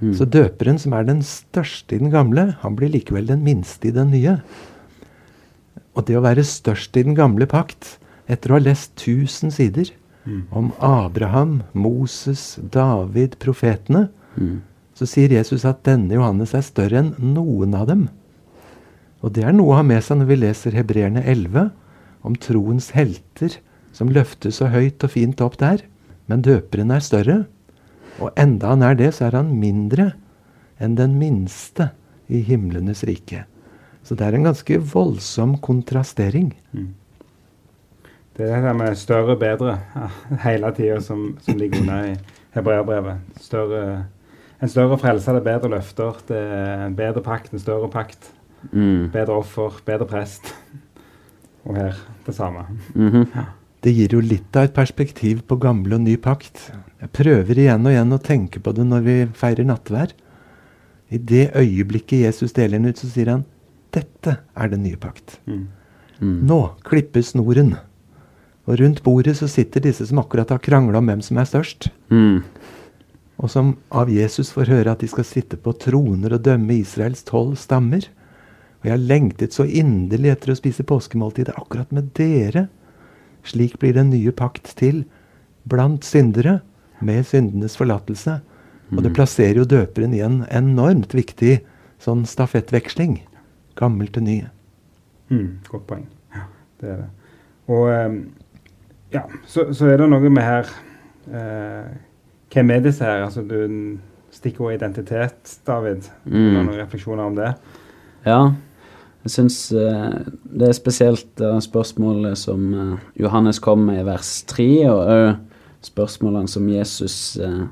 Mm. 0.00 0.12
Så 0.16 0.26
døperen, 0.28 0.78
som 0.80 0.92
er 0.96 1.08
den 1.08 1.24
største 1.24 1.96
i 1.96 2.02
den 2.02 2.12
gamle, 2.12 2.50
han 2.60 2.76
blir 2.76 2.92
likevel 2.92 3.30
den 3.30 3.42
minste 3.46 3.88
i 3.88 3.94
den 3.96 4.12
nye. 4.12 4.36
Og 5.96 6.06
det 6.08 6.18
å 6.18 6.24
være 6.24 6.44
størst 6.46 6.96
i 7.00 7.06
den 7.08 7.16
gamle 7.16 7.48
pakt, 7.50 7.96
etter 8.30 8.52
å 8.52 8.58
ha 8.58 8.64
lest 8.70 8.94
1000 9.00 9.50
sider 9.56 9.90
Mm. 10.26 10.42
om 10.52 10.66
Abraham, 10.84 11.62
Moses, 11.72 12.58
David, 12.70 13.38
profetene, 13.40 14.10
Mm. 14.36 14.60
så 14.94 15.06
sier 15.08 15.30
Jesus 15.32 15.64
at 15.64 15.82
denne 15.82 16.12
Johannes 16.12 16.52
er 16.54 16.60
større 16.60 16.98
enn 17.00 17.14
noen 17.18 17.74
av 17.74 17.86
dem. 17.88 18.10
Og 19.22 19.32
det 19.32 19.44
er 19.44 19.52
noe 19.52 19.72
å 19.72 19.76
ha 19.76 19.82
med 19.82 20.02
seg 20.04 20.18
når 20.20 20.26
vi 20.28 20.36
leser 20.36 20.72
Hebreerne 20.76 21.24
11, 21.24 21.70
om 22.22 22.36
troens 22.36 22.90
helter 22.90 23.56
som 23.92 24.08
løftes 24.12 24.60
så 24.60 24.68
høyt 24.70 25.02
og 25.04 25.10
fint 25.10 25.40
opp 25.40 25.56
der. 25.56 25.80
Men 26.28 26.42
døperen 26.42 26.92
er 26.92 27.00
større. 27.00 27.46
Og 28.20 28.30
enda 28.36 28.68
han 28.68 28.82
er 28.82 28.94
det, 28.94 29.14
så 29.14 29.26
er 29.28 29.36
han 29.40 29.58
mindre 29.58 30.12
enn 30.78 30.94
den 30.96 31.18
minste 31.18 31.90
i 32.28 32.42
himlenes 32.42 33.02
rike. 33.08 33.46
Så 34.04 34.16
det 34.16 34.26
er 34.28 34.34
en 34.36 34.44
ganske 34.44 34.78
voldsom 34.92 35.58
kontrastering. 35.60 36.52
Mm. 36.74 36.94
Det 38.40 38.48
er 38.48 38.62
det 38.64 38.72
med 38.72 38.96
større, 38.96 39.34
bedre 39.36 39.74
hele 40.40 40.70
tida 40.72 40.96
som, 41.04 41.34
som 41.44 41.58
ligger 41.60 41.82
under 41.82 42.06
i 42.08 42.12
hebreerbrevet. 42.56 43.18
Større, 43.40 43.80
en 44.62 44.70
større 44.72 44.96
frelse, 44.98 45.34
det 45.36 45.42
er 45.42 45.48
bedre 45.50 45.68
løfter, 45.74 46.22
det 46.28 46.38
er 46.40 46.84
en 46.86 46.96
bedre 46.96 47.20
pakt, 47.24 47.52
en 47.52 47.60
større 47.60 47.90
pakt. 47.92 48.30
Mm. 48.72 49.10
Bedre 49.12 49.36
offer, 49.42 49.76
bedre 49.84 50.08
prest. 50.08 50.54
Og 51.68 51.76
her 51.76 51.98
det 52.26 52.34
samme. 52.34 52.64
Mhm. 52.94 53.26
Det 53.84 53.92
gir 53.96 54.12
jo 54.12 54.20
litt 54.20 54.56
av 54.56 54.68
et 54.68 54.74
perspektiv 54.76 55.40
på 55.48 55.56
gamle 55.60 55.94
og 55.96 56.02
ny 56.04 56.16
pakt. 56.20 56.66
Jeg 57.00 57.12
prøver 57.16 57.58
igjen 57.58 57.86
og 57.86 57.92
igjen 57.92 58.12
å 58.12 58.20
tenke 58.20 58.60
på 58.60 58.74
det 58.76 58.84
når 58.84 59.04
vi 59.04 59.14
feirer 59.36 59.68
nattvær. 59.68 60.12
I 61.10 61.18
det 61.18 61.50
øyeblikket 61.56 62.26
Jesus 62.26 62.52
deler 62.52 62.78
den 62.78 62.92
ut, 62.92 63.00
så 63.00 63.08
sier 63.08 63.32
han 63.32 63.46
dette 63.92 64.36
er 64.56 64.68
den 64.68 64.84
nye 64.84 65.00
pakt. 65.00 65.40
Mm. 65.48 65.64
Mm. 66.20 66.36
Nå 66.46 66.60
klipper 66.84 67.24
snoren. 67.24 67.72
Og 68.70 68.78
rundt 68.78 69.02
bordet 69.02 69.34
så 69.40 69.48
sitter 69.50 69.82
disse 69.82 70.06
som 70.06 70.20
akkurat 70.22 70.52
har 70.54 70.62
krangla 70.62 71.00
om 71.00 71.08
hvem 71.10 71.22
som 71.26 71.40
er 71.42 71.48
størst. 71.48 71.88
Mm. 72.14 72.44
Og 73.42 73.50
som 73.50 73.72
av 73.90 74.10
Jesus 74.12 74.52
får 74.54 74.70
høre 74.70 74.92
at 74.94 75.02
de 75.02 75.08
skal 75.10 75.26
sitte 75.26 75.58
på 75.58 75.74
troner 75.80 76.36
og 76.36 76.44
dømme 76.46 76.76
Israels 76.78 77.24
tolv 77.26 77.56
stammer. 77.58 78.06
Og 78.80 78.86
jeg 78.86 78.94
har 78.94 79.08
lengtet 79.10 79.56
så 79.56 79.66
inderlig 79.66 80.30
etter 80.36 80.52
å 80.52 80.58
spise 80.60 80.86
påskemåltidet 80.86 81.56
akkurat 81.58 81.90
med 81.96 82.12
dere. 82.14 82.68
Slik 83.48 83.78
blir 83.82 83.96
den 83.96 84.12
nye 84.12 84.30
pakt 84.36 84.70
til 84.78 85.02
blant 85.68 86.06
syndere, 86.06 86.60
med 87.00 87.24
syndenes 87.24 87.78
forlatelse. 87.80 88.38
Og 88.92 89.00
det 89.04 89.14
plasserer 89.16 89.62
jo 89.62 89.68
døperen 89.68 90.12
i 90.14 90.20
en 90.24 90.42
enormt 90.52 91.14
viktig 91.16 91.60
sånn 92.02 92.26
stafettveksling. 92.28 93.22
Gammel 93.78 94.10
til 94.12 94.26
ny. 94.26 94.36
Mm, 95.32 95.62
godt 95.70 95.86
poeng. 95.88 96.04
Ja, 96.34 96.44
det 96.82 96.92
er 96.92 97.02
det. 97.04 97.08
Og 97.70 97.86
ehm, 97.94 98.18
ja, 99.12 99.24
så, 99.46 99.70
så 99.74 99.90
er 99.90 100.00
det 100.00 100.08
noe 100.10 100.30
med 100.30 100.44
her 100.44 100.70
eh, 101.32 101.90
Hvem 102.50 102.72
er 102.74 102.80
disse 102.82 103.06
her? 103.06 103.24
Altså, 103.26 103.44
du 103.46 103.98
Stikkord 104.30 104.76
identitet, 104.76 105.58
David. 105.66 106.06
Mm. 106.24 106.52
Noen 106.54 106.74
refleksjoner 106.78 107.26
om 107.26 107.34
det? 107.38 107.50
Ja, 108.26 108.52
jeg 109.24 109.34
syns 109.34 109.56
eh, 109.76 110.20
det 110.48 110.68
er 110.68 110.76
spesielt 110.76 111.42
eh, 111.42 111.58
spørsmålet 111.60 112.38
som 112.38 112.68
eh, 112.72 113.08
Johannes 113.20 113.58
kom 113.62 113.82
med 113.88 114.00
i 114.00 114.06
vers 114.06 114.30
3, 114.48 114.68
og 114.88 115.00
òg 115.12 115.26
spørsmålene 115.84 116.48
som 116.48 116.68
Jesus 116.70 117.36
eh, 117.42 117.66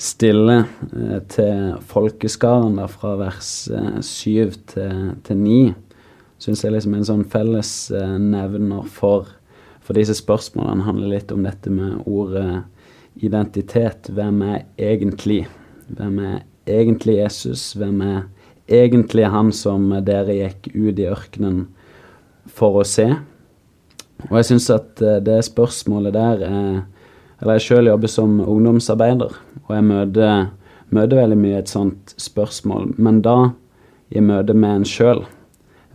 stiller 0.00 0.66
eh, 0.90 1.22
til 1.32 1.78
folkeskaren 1.88 2.76
der 2.80 2.90
fra 2.92 3.14
vers 3.20 3.54
eh, 3.72 4.00
7 4.02 4.52
til, 4.74 5.00
til 5.24 5.40
9. 5.40 5.56
Syns 6.44 6.64
jeg 6.64 6.74
liksom 6.74 6.94
er 6.94 7.02
en 7.02 7.10
sånn 7.12 7.26
felles 7.32 7.72
eh, 7.94 8.16
nevner 8.20 8.84
for, 8.90 9.30
for 9.84 9.96
disse 9.98 10.16
spørsmålene 10.16 10.86
handler 10.86 11.12
litt 11.12 11.32
om 11.34 11.44
dette 11.44 11.70
med 11.72 12.06
ordet 12.08 12.64
identitet. 13.20 14.08
Hvem 14.08 14.40
er 14.46 14.64
egentlig? 14.80 15.44
Hvem 15.92 16.18
er 16.24 16.38
egentlig 16.66 17.18
Jesus? 17.18 17.72
Hvem 17.76 18.00
er 18.02 18.22
egentlig 18.66 19.28
han 19.28 19.52
som 19.52 19.90
dere 20.06 20.38
gikk 20.38 20.70
ut 20.72 20.98
i 20.98 21.08
ørkenen 21.10 21.66
for 22.48 22.80
å 22.80 22.88
se? 22.88 23.10
Og 24.30 24.38
jeg 24.38 24.48
syns 24.48 24.70
at 24.72 25.02
eh, 25.04 25.20
det 25.24 25.42
spørsmålet 25.44 26.14
der 26.16 26.44
er 26.48 26.82
Eller 27.42 27.58
jeg 27.58 27.64
sjøl 27.64 27.88
jobber 27.90 28.08
som 28.08 28.38
ungdomsarbeider, 28.40 29.32
og 29.66 29.70
jeg 29.74 29.84
møter, 29.84 30.44
møter 30.94 31.18
veldig 31.18 31.36
mye 31.36 31.58
et 31.58 31.68
sånt 31.68 32.14
spørsmål, 32.16 32.94
men 32.96 33.18
da 33.26 33.50
i 34.14 34.22
møte 34.22 34.54
med 34.54 34.78
en 34.78 34.86
sjøl. 34.88 35.24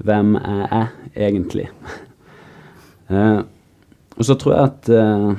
Hvem 0.03 0.36
er 0.36 0.60
jeg 0.67 1.29
egentlig? 1.29 1.69
Eh, 4.19 4.21
Og 4.21 4.25
så 4.25 4.35
tror 4.35 4.53
jeg 4.53 4.63
at 4.67 4.89
eh, 4.89 5.35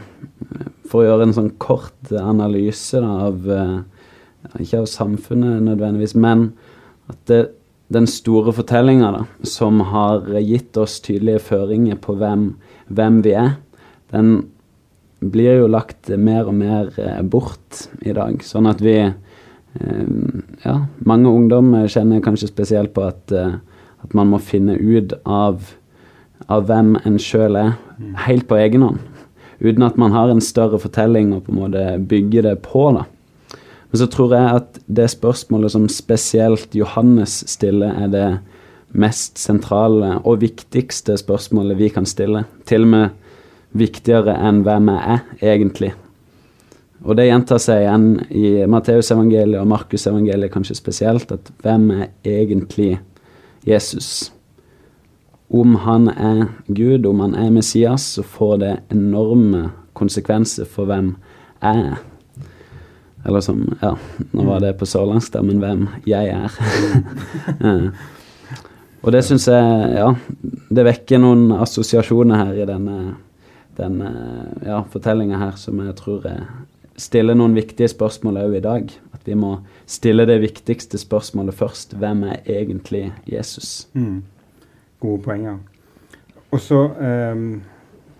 for 0.89 1.03
å 1.03 1.07
gjøre 1.07 1.29
en 1.29 1.35
sånn 1.37 1.55
kort 1.59 2.13
analyse 2.17 2.99
da, 3.01 3.29
av 3.29 3.49
eh, 3.51 3.81
Ikke 4.59 4.81
av 4.81 4.87
samfunnet 4.89 5.63
nødvendigvis, 5.63 6.15
men 6.17 6.53
at 7.11 7.19
det, 7.29 7.51
den 7.93 8.07
store 8.07 8.53
fortellinga 8.53 9.27
som 9.43 9.81
har 9.81 10.25
gitt 10.41 10.77
oss 10.81 11.01
tydelige 11.01 11.43
føringer 11.45 11.99
på 12.01 12.15
hvem, 12.17 12.55
hvem 12.89 13.21
vi 13.23 13.35
er, 13.37 13.59
den 14.11 14.47
blir 15.21 15.59
jo 15.61 15.67
lagt 15.69 16.09
mer 16.17 16.49
og 16.49 16.55
mer 16.55 16.89
eh, 16.97 17.21
bort 17.21 17.91
i 18.01 18.15
dag. 18.17 18.41
Sånn 18.43 18.67
at 18.67 18.81
vi 18.81 19.13
Ja, 20.65 20.73
mange 21.07 21.31
ungdommer 21.31 21.87
kjenner 21.87 22.21
kanskje 22.21 22.49
spesielt 22.49 22.91
på 22.95 23.05
at, 23.07 23.31
at 23.31 24.15
man 24.19 24.27
må 24.33 24.41
finne 24.43 24.75
ut 24.75 25.13
av, 25.23 25.63
av 26.51 26.67
hvem 26.69 26.97
en 27.07 27.19
sjøl 27.23 27.57
er, 27.59 27.73
helt 28.27 28.49
på 28.51 28.59
egen 28.59 28.85
hånd 28.87 29.01
uten 29.61 29.85
at 29.85 29.99
man 30.01 30.15
har 30.15 30.31
en 30.33 30.41
større 30.41 30.81
fortelling 30.81 31.35
og 31.37 31.45
på 31.45 31.53
en 31.53 31.59
måte 31.61 31.85
bygger 32.09 32.49
det 32.49 32.57
på. 32.65 32.87
da. 32.97 33.05
Men 33.91 34.03
så 34.03 34.07
tror 34.11 34.35
jeg 34.35 34.61
at 34.61 34.79
det 34.87 35.11
spørsmålet 35.13 35.75
som 35.75 35.89
spesielt 35.93 36.75
Johannes 36.75 37.43
stiller, 37.51 37.93
er 37.93 38.09
det 38.09 38.29
mest 38.91 39.39
sentrale 39.39 40.17
og 40.25 40.41
viktigste 40.43 41.19
spørsmålet 41.21 41.79
vi 41.79 41.91
kan 41.93 42.09
stille. 42.09 42.45
Til 42.67 42.87
og 42.87 42.95
med 42.95 43.11
viktigere 43.77 44.35
enn 44.49 44.65
hvem 44.67 44.91
jeg 44.91 45.03
er, 45.15 45.21
egentlig. 45.53 45.93
Og 47.05 47.17
det 47.17 47.29
gjentar 47.29 47.61
seg 47.63 47.85
igjen 47.85 48.09
i 48.37 48.49
Matteusevangeliet 48.69 49.61
og 49.61 49.69
Markusevangeliet 49.71 50.53
kanskje 50.53 50.77
spesielt, 50.77 51.31
at 51.33 51.53
hvem 51.63 51.91
er 51.95 52.11
egentlig 52.27 52.99
Jesus? 53.67 54.33
Om 55.51 55.75
han 55.83 56.09
er 56.09 56.47
Gud, 56.67 57.07
om 57.07 57.21
han 57.21 57.35
er 57.35 57.51
Messias, 57.51 58.05
så 58.17 58.23
får 58.23 58.57
det 58.63 58.77
enorme 58.95 59.71
konsekvenser 59.99 60.69
for 60.71 60.87
hvem 60.87 61.17
jeg 61.61 61.91
er. 61.91 61.99
Eller 63.27 63.43
som 63.45 63.67
Ja, 63.83 63.97
nå 64.33 64.47
var 64.47 64.63
det 64.63 64.77
på 64.79 64.87
sørlandsk, 64.87 65.35
men 65.43 65.59
hvem 65.61 65.89
jeg 66.07 66.31
er. 66.31 66.55
Og 69.03 69.13
det 69.13 69.25
syns 69.25 69.49
jeg 69.49 69.93
Ja, 69.97 70.15
det 70.71 70.87
vekker 70.87 71.21
noen 71.21 71.51
assosiasjoner 71.59 72.45
her 72.45 72.63
i 72.63 72.69
denne, 72.69 72.97
denne 73.77 74.15
ja, 74.65 74.83
fortellinga 74.93 75.41
her 75.41 75.59
som 75.61 75.83
jeg 75.83 75.97
tror 75.99 76.27
er 76.31 76.45
stiller 77.01 77.33
noen 77.35 77.55
viktige 77.57 77.89
spørsmål 77.89 78.43
òg 78.43 78.59
i 78.59 78.65
dag. 78.65 78.91
At 79.17 79.25
vi 79.25 79.35
må 79.35 79.57
stille 79.89 80.27
det 80.29 80.41
viktigste 80.43 81.01
spørsmålet 81.01 81.57
først. 81.57 81.97
Hvem 81.97 82.27
er 82.29 82.45
egentlig 82.61 83.09
Jesus? 83.27 83.89
Mm 83.95 84.21
gode 85.01 85.23
poenger. 85.23 85.59
Og 86.51 86.61
så 86.61 86.81
um, 87.33 87.63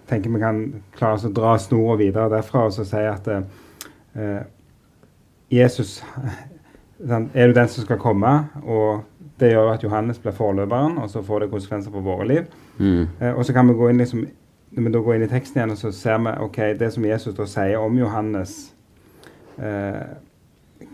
tenker 0.09 0.31
vi 0.31 0.43
kan 0.43 0.63
klare 0.97 1.19
oss 1.19 1.27
å 1.27 1.35
dra 1.35 1.57
snora 1.59 1.99
videre 1.99 2.31
derfra 2.33 2.67
og 2.69 2.75
så 2.75 2.87
si 2.87 3.03
at 3.07 3.29
uh, 3.31 4.43
Jesus 5.51 6.01
er 7.35 7.47
jo 7.47 7.57
den 7.57 7.69
som 7.69 7.87
skal 7.87 7.99
komme, 7.99 8.33
og 8.63 9.03
det 9.41 9.55
gjør 9.55 9.73
at 9.73 9.85
Johannes 9.85 10.19
blir 10.21 10.37
forløperen, 10.37 10.99
og 10.99 11.11
så 11.11 11.23
får 11.25 11.45
det 11.45 11.51
konsekvenser 11.51 11.91
for 11.95 12.05
våre 12.05 12.29
liv. 12.29 12.51
Mm. 12.79 13.09
Uh, 13.21 13.33
og 13.35 13.45
så 13.45 13.57
kan 13.57 13.69
vi 13.69 13.79
gå 13.79 13.91
inn 13.91 14.03
liksom, 14.03 14.27
når 14.71 14.87
vi 14.87 14.93
da 14.95 15.05
går 15.05 15.17
inn 15.17 15.27
i 15.27 15.31
teksten 15.31 15.61
igjen, 15.61 15.75
og 15.75 15.81
så 15.81 15.93
ser 15.95 16.21
vi 16.23 16.35
ok, 16.47 16.59
det 16.81 16.93
som 16.95 17.07
Jesus 17.07 17.37
da 17.39 17.47
sier 17.51 17.79
om 17.83 17.99
Johannes 17.99 18.59
uh, 19.59 20.19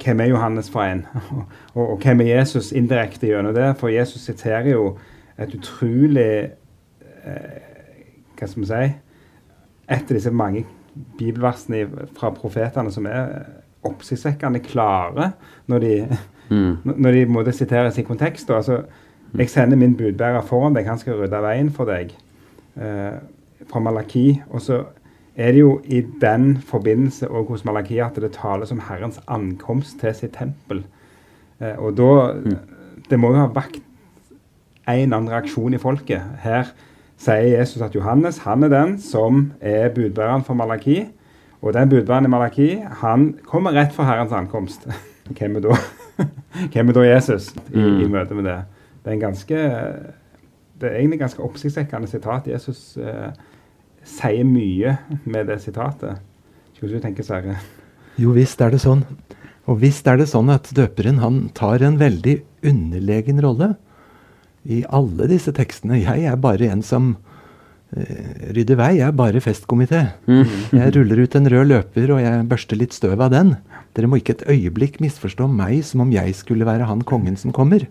Hvem 0.03 0.21
er 0.21 0.27
Johannes 0.27 0.67
for 0.71 0.83
en? 0.83 1.05
og, 1.15 1.45
og, 1.75 1.91
og, 1.93 2.01
hvem 2.03 2.21
er 2.21 2.33
Jesus 2.41 2.73
indirekte 2.75 3.29
gjennom 3.29 3.55
det? 3.55 3.69
For 3.79 3.89
Jesus 3.89 4.25
siterer 4.27 4.67
jo 4.73 4.97
et 5.39 5.55
utrolig 5.55 6.31
eh, 7.27 7.63
Hva 8.37 8.49
skal 8.49 8.63
vi 8.63 8.69
si 8.71 8.87
Et 9.87 10.03
av 10.03 10.17
disse 10.17 10.33
mange 10.33 10.65
bibelversene 11.19 12.09
fra 12.17 12.31
profetene 12.35 12.91
som 12.93 13.07
er 13.07 13.45
oppsiktsvekkende 13.87 14.63
klare 14.65 15.31
når 15.71 15.85
de, 15.85 15.93
mm. 16.49 16.97
når 16.97 17.13
de 17.13 17.27
måtte 17.31 17.53
siteres 17.55 17.99
i 18.01 18.05
kontekst. 18.07 18.51
Altså, 18.51 18.81
jeg 19.37 19.53
sender 19.53 19.79
min 19.79 19.95
budbærer 19.97 20.43
foran 20.43 20.75
deg, 20.75 20.89
han 20.89 20.99
skal 20.99 21.21
rydde 21.21 21.43
veien 21.45 21.71
for 21.71 21.87
deg. 21.87 22.11
Eh, 22.77 23.19
fra 23.71 23.81
Malaki. 23.81 24.43
Og 24.51 24.63
så 24.63 24.83
er 25.37 25.53
det 25.53 25.61
jo 25.61 25.81
i 25.85 26.03
den 26.21 26.57
forbindelse 26.57 27.29
og 27.29 27.53
hos 27.53 27.65
Malaki 27.65 27.99
at 27.99 28.19
det 28.21 28.35
tales 28.37 28.73
om 28.73 28.83
Herrens 28.89 29.21
ankomst 29.29 30.01
til 30.01 30.15
sitt 30.15 30.37
tempel. 30.39 30.85
Eh, 31.61 31.77
og 31.79 31.97
da 31.97 32.33
mm. 32.33 32.57
Det 33.07 33.21
må 33.23 33.29
jo 33.31 33.39
ha 33.39 33.47
vakt 33.55 33.85
en 34.95 35.13
annen 35.13 35.31
reaksjon 35.33 35.75
i 35.75 35.81
folket. 35.83 36.23
Her 36.43 36.71
sier 37.21 37.49
Jesus 37.57 37.83
at 37.83 37.95
Johannes 37.97 38.43
han 38.45 38.67
er 38.67 38.73
den 38.73 38.97
som 39.03 39.51
er 39.61 39.91
budbæreren 39.95 40.45
for 40.47 40.59
Malaki. 40.59 41.07
Og 41.63 41.75
den 41.75 41.91
budbæreren 41.91 42.29
i 42.29 42.33
Malaki 42.33 42.69
han 43.03 43.33
kommer 43.47 43.75
rett 43.75 43.95
fra 43.97 44.07
Herrens 44.07 44.35
ankomst. 44.37 44.87
Hvem 45.39 45.59
er 45.59 45.67
da, 45.67 45.79
Hvem 46.73 46.93
er 46.93 46.99
da 46.99 47.07
Jesus 47.09 47.51
i, 47.73 47.81
mm. 47.81 48.01
i, 48.05 48.09
møte 48.13 48.39
med 48.39 48.47
det? 48.47 48.61
Det 49.03 49.11
er, 49.11 49.17
en 49.17 49.27
ganske, 49.27 49.63
det 50.81 50.89
er 50.91 50.99
egentlig 51.01 51.19
ganske 51.25 51.43
oppsiktsvekkende 51.43 52.11
sitat. 52.11 52.47
Jesus 52.51 52.97
eh, 52.99 53.31
sier 54.07 54.47
mye 54.47 54.97
med 55.25 55.51
det 55.51 55.61
sitatet. 55.63 56.23
Hva 56.77 56.91
du 56.91 56.99
tenker 57.01 57.25
Sverre? 57.25 57.57
Jo 58.21 58.35
visst 58.37 58.61
er 58.61 58.75
det 58.75 58.83
sånn. 58.83 59.03
Og 59.67 59.81
visst 59.81 60.07
er 60.07 60.21
det 60.21 60.29
sånn 60.31 60.51
at 60.53 60.69
døperen 60.77 61.19
han 61.23 61.47
tar 61.57 61.83
en 61.83 61.99
veldig 61.99 62.37
underlegen 62.67 63.41
rolle 63.43 63.73
i 64.67 64.83
alle 64.91 65.29
disse 65.31 65.55
tekstene. 65.55 66.01
Jeg 66.03 66.27
er 66.27 66.37
bare 66.41 66.69
en 66.73 66.83
som 66.85 67.13
uh, 67.15 68.35
rydder 68.57 68.79
vei. 68.81 68.91
Jeg 68.99 69.09
er 69.09 69.17
bare 69.17 69.43
festkomité. 69.45 70.03
Mm. 70.27 70.45
Jeg 70.75 70.95
ruller 70.97 71.23
ut 71.23 71.39
en 71.39 71.51
rød 71.53 71.71
løper, 71.71 72.13
og 72.17 72.23
jeg 72.25 72.47
børster 72.51 72.81
litt 72.81 72.97
støv 72.97 73.23
av 73.23 73.33
den. 73.35 73.55
Dere 73.97 74.11
må 74.11 74.21
ikke 74.21 74.37
et 74.37 74.47
øyeblikk 74.53 75.01
misforstå 75.01 75.49
meg 75.49 75.81
som 75.87 76.03
om 76.05 76.13
jeg 76.13 76.35
skulle 76.37 76.69
være 76.69 76.89
han 76.91 77.05
kongen 77.07 77.39
som 77.41 77.55
kommer. 77.57 77.87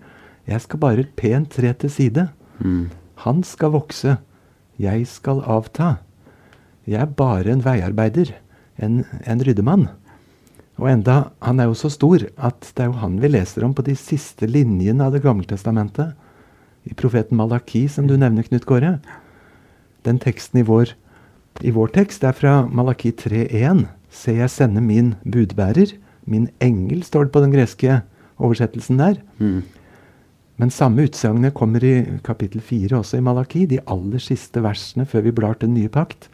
Jeg 0.46 0.62
skal 0.62 0.82
bare 0.82 1.08
pent 1.18 1.56
tre 1.56 1.74
til 1.74 1.92
side. 1.92 2.30
Mm. 2.60 2.90
Han 3.26 3.44
skal 3.48 3.74
vokse. 3.74 4.18
Jeg 4.78 5.08
skal 5.10 5.42
avta. 5.48 5.96
Jeg 6.86 7.02
er 7.02 7.16
bare 7.18 7.56
en 7.56 7.64
veiarbeider. 7.66 8.36
En, 8.78 9.06
en 9.24 9.42
ryddemann. 9.42 9.88
Og 10.76 10.90
enda, 10.92 11.30
han 11.40 11.62
er 11.64 11.70
jo 11.70 11.78
så 11.80 11.90
stor 11.94 12.28
at 12.36 12.68
det 12.76 12.84
er 12.84 12.90
jo 12.92 13.00
han 13.00 13.16
vi 13.24 13.32
leser 13.32 13.64
om 13.64 13.74
på 13.74 13.86
de 13.88 13.96
siste 13.96 14.48
linjene 14.50 15.08
av 15.08 15.16
Det 15.16 15.24
gamle 15.24 15.48
testamentet 15.48 16.12
i 16.86 16.94
profeten 16.98 17.38
Malaki, 17.40 17.86
som 17.90 18.08
du 18.08 18.16
nevner, 18.18 18.46
Knut 18.48 18.66
Kåre. 18.70 18.98
Den 20.06 20.20
teksten 20.22 20.62
i 20.62 20.66
vår, 20.66 20.94
i 21.66 21.74
vår 21.74 21.94
tekst 21.96 22.26
er 22.28 22.36
fra 22.38 22.60
Malaki 22.68 23.12
3.1. 23.18 23.86
Se, 24.14 24.36
jeg 24.38 24.52
sender 24.54 24.86
min 24.86 25.16
budbærer. 25.24 25.96
Min 26.30 26.50
engel, 26.64 27.04
står 27.06 27.28
det 27.28 27.34
på 27.34 27.42
den 27.44 27.54
greske 27.54 28.02
oversettelsen 28.42 29.02
der. 29.02 29.18
Mm. 29.40 29.64
Men 30.62 30.72
samme 30.72 31.04
utsagnet 31.08 31.56
kommer 31.56 31.84
i 31.84 31.96
kapittel 32.24 32.62
4 32.64 33.02
også 33.02 33.20
i 33.20 33.26
Malaki, 33.26 33.66
de 33.68 33.82
aller 33.92 34.24
siste 34.24 34.62
versene 34.64 35.08
før 35.10 35.26
vi 35.26 35.36
blar 35.36 35.58
til 35.58 35.70
den 35.70 35.82
nye 35.82 35.92
pakt. 35.92 36.30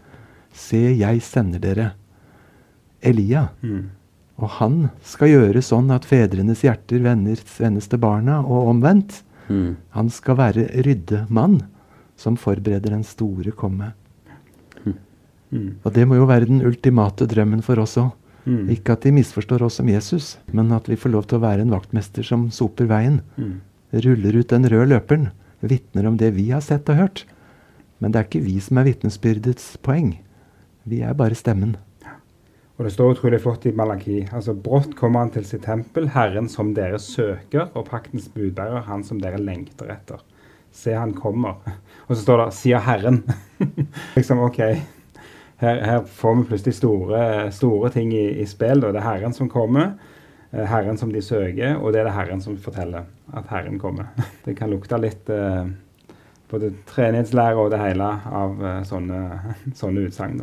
Se, 0.53 0.77
jeg 0.77 1.23
sender 1.25 1.63
dere 1.63 1.89
Elia. 3.01 3.47
Mm. 3.65 3.89
Og 4.41 4.55
han 4.59 4.77
skal 5.05 5.31
gjøre 5.31 5.63
sånn 5.65 5.89
at 5.93 6.05
fedrenes 6.07 6.63
hjerter 6.65 7.01
vendes 7.01 7.89
til 7.89 8.01
barna, 8.01 8.41
og 8.41 8.71
omvendt. 8.75 9.21
Mm. 9.51 9.75
Han 9.97 10.11
skal 10.13 10.39
være 10.39 10.69
ryddemann 10.85 11.59
som 12.19 12.37
forbereder 12.39 12.95
den 12.95 13.03
store 13.07 13.53
komme. 13.57 13.91
Mm. 15.51 15.83
Og 15.83 15.91
det 15.93 16.07
må 16.07 16.15
jo 16.15 16.27
være 16.29 16.47
den 16.47 16.63
ultimate 16.63 17.27
drømmen 17.27 17.63
for 17.65 17.81
oss 17.83 17.97
òg. 17.99 18.13
Mm. 18.47 18.71
Ikke 18.73 18.95
at 18.95 19.03
de 19.05 19.13
misforstår 19.13 19.65
oss 19.67 19.77
som 19.77 19.89
Jesus, 19.91 20.37
men 20.55 20.71
at 20.73 20.87
vi 20.89 20.97
får 20.97 21.13
lov 21.13 21.27
til 21.29 21.37
å 21.37 21.43
være 21.43 21.65
en 21.65 21.75
vaktmester 21.75 22.25
som 22.25 22.47
soper 22.53 22.87
veien. 22.89 23.19
Mm. 23.35 23.59
Ruller 24.07 24.39
ut 24.39 24.53
den 24.53 24.65
røde 24.71 24.89
løperen. 24.93 25.29
Vitner 25.61 26.07
om 26.09 26.17
det 26.17 26.31
vi 26.37 26.47
har 26.49 26.63
sett 26.65 26.89
og 26.89 26.97
hørt. 26.97 27.25
Men 28.01 28.13
det 28.13 28.21
er 28.21 28.29
ikke 28.29 28.45
vi 28.47 28.57
som 28.63 28.79
er 28.81 28.87
vitnesbyrdets 28.87 29.75
poeng. 29.85 30.15
Vi 30.89 31.03
er 31.05 31.17
bare 31.17 31.37
stemmen. 31.37 31.75
Og 32.81 32.87
det 32.87 32.95
står 32.95 33.11
utrolig 33.13 33.37
flott 33.43 33.65
i 33.69 33.71
Malaki. 33.77 34.23
Altså, 34.33 34.55
Brått 34.57 34.95
kommer 34.97 35.21
han 35.21 35.29
til 35.29 35.43
sitt 35.45 35.67
tempel, 35.67 36.07
Herren 36.15 36.47
som 36.49 36.71
dere 36.73 36.97
søker, 36.97 37.67
og 37.77 37.83
paktens 37.91 38.25
budbærer, 38.33 38.87
han 38.87 39.03
som 39.05 39.19
dere 39.21 39.37
lengter 39.37 39.91
etter. 39.93 40.23
Se, 40.73 40.95
han 40.97 41.11
kommer. 41.13 41.59
Og 42.07 42.15
så 42.15 42.23
står 42.23 42.41
det 42.41 42.47
'sier 42.57 42.81
Herren'. 42.81 43.21
liksom, 44.17 44.41
OK. 44.41 44.57
Her, 44.57 45.83
her, 45.85 46.01
får 46.05 46.35
vi 46.35 46.47
plutselig 46.49 46.73
store, 46.73 47.51
store 47.51 47.91
ting 47.93 48.13
i, 48.17 48.41
i 48.41 48.45
spill. 48.49 48.81
Det 48.81 48.95
er 48.95 49.05
Herren 49.05 49.33
som 49.33 49.49
kommer, 49.49 49.91
eh, 50.49 50.65
Herren 50.65 50.97
som 50.97 51.13
de 51.13 51.21
søker, 51.21 51.77
og 51.77 51.93
det 51.93 52.01
er 52.01 52.09
det 52.09 52.15
Herren 52.17 52.41
som 52.41 52.57
forteller 52.57 53.05
at 53.33 53.45
Herren 53.49 53.77
kommer. 53.79 54.09
Det 54.45 54.57
kan 54.57 54.73
lukte 54.73 54.97
litt 54.97 55.29
eh, 55.29 55.69
både 56.49 56.73
treningslære 56.89 57.61
og 57.61 57.69
det 57.71 57.79
hele 57.79 58.09
av 58.25 58.65
eh, 58.65 58.81
sånne, 58.89 59.21
sånne 59.75 60.07
utsagn. 60.09 60.41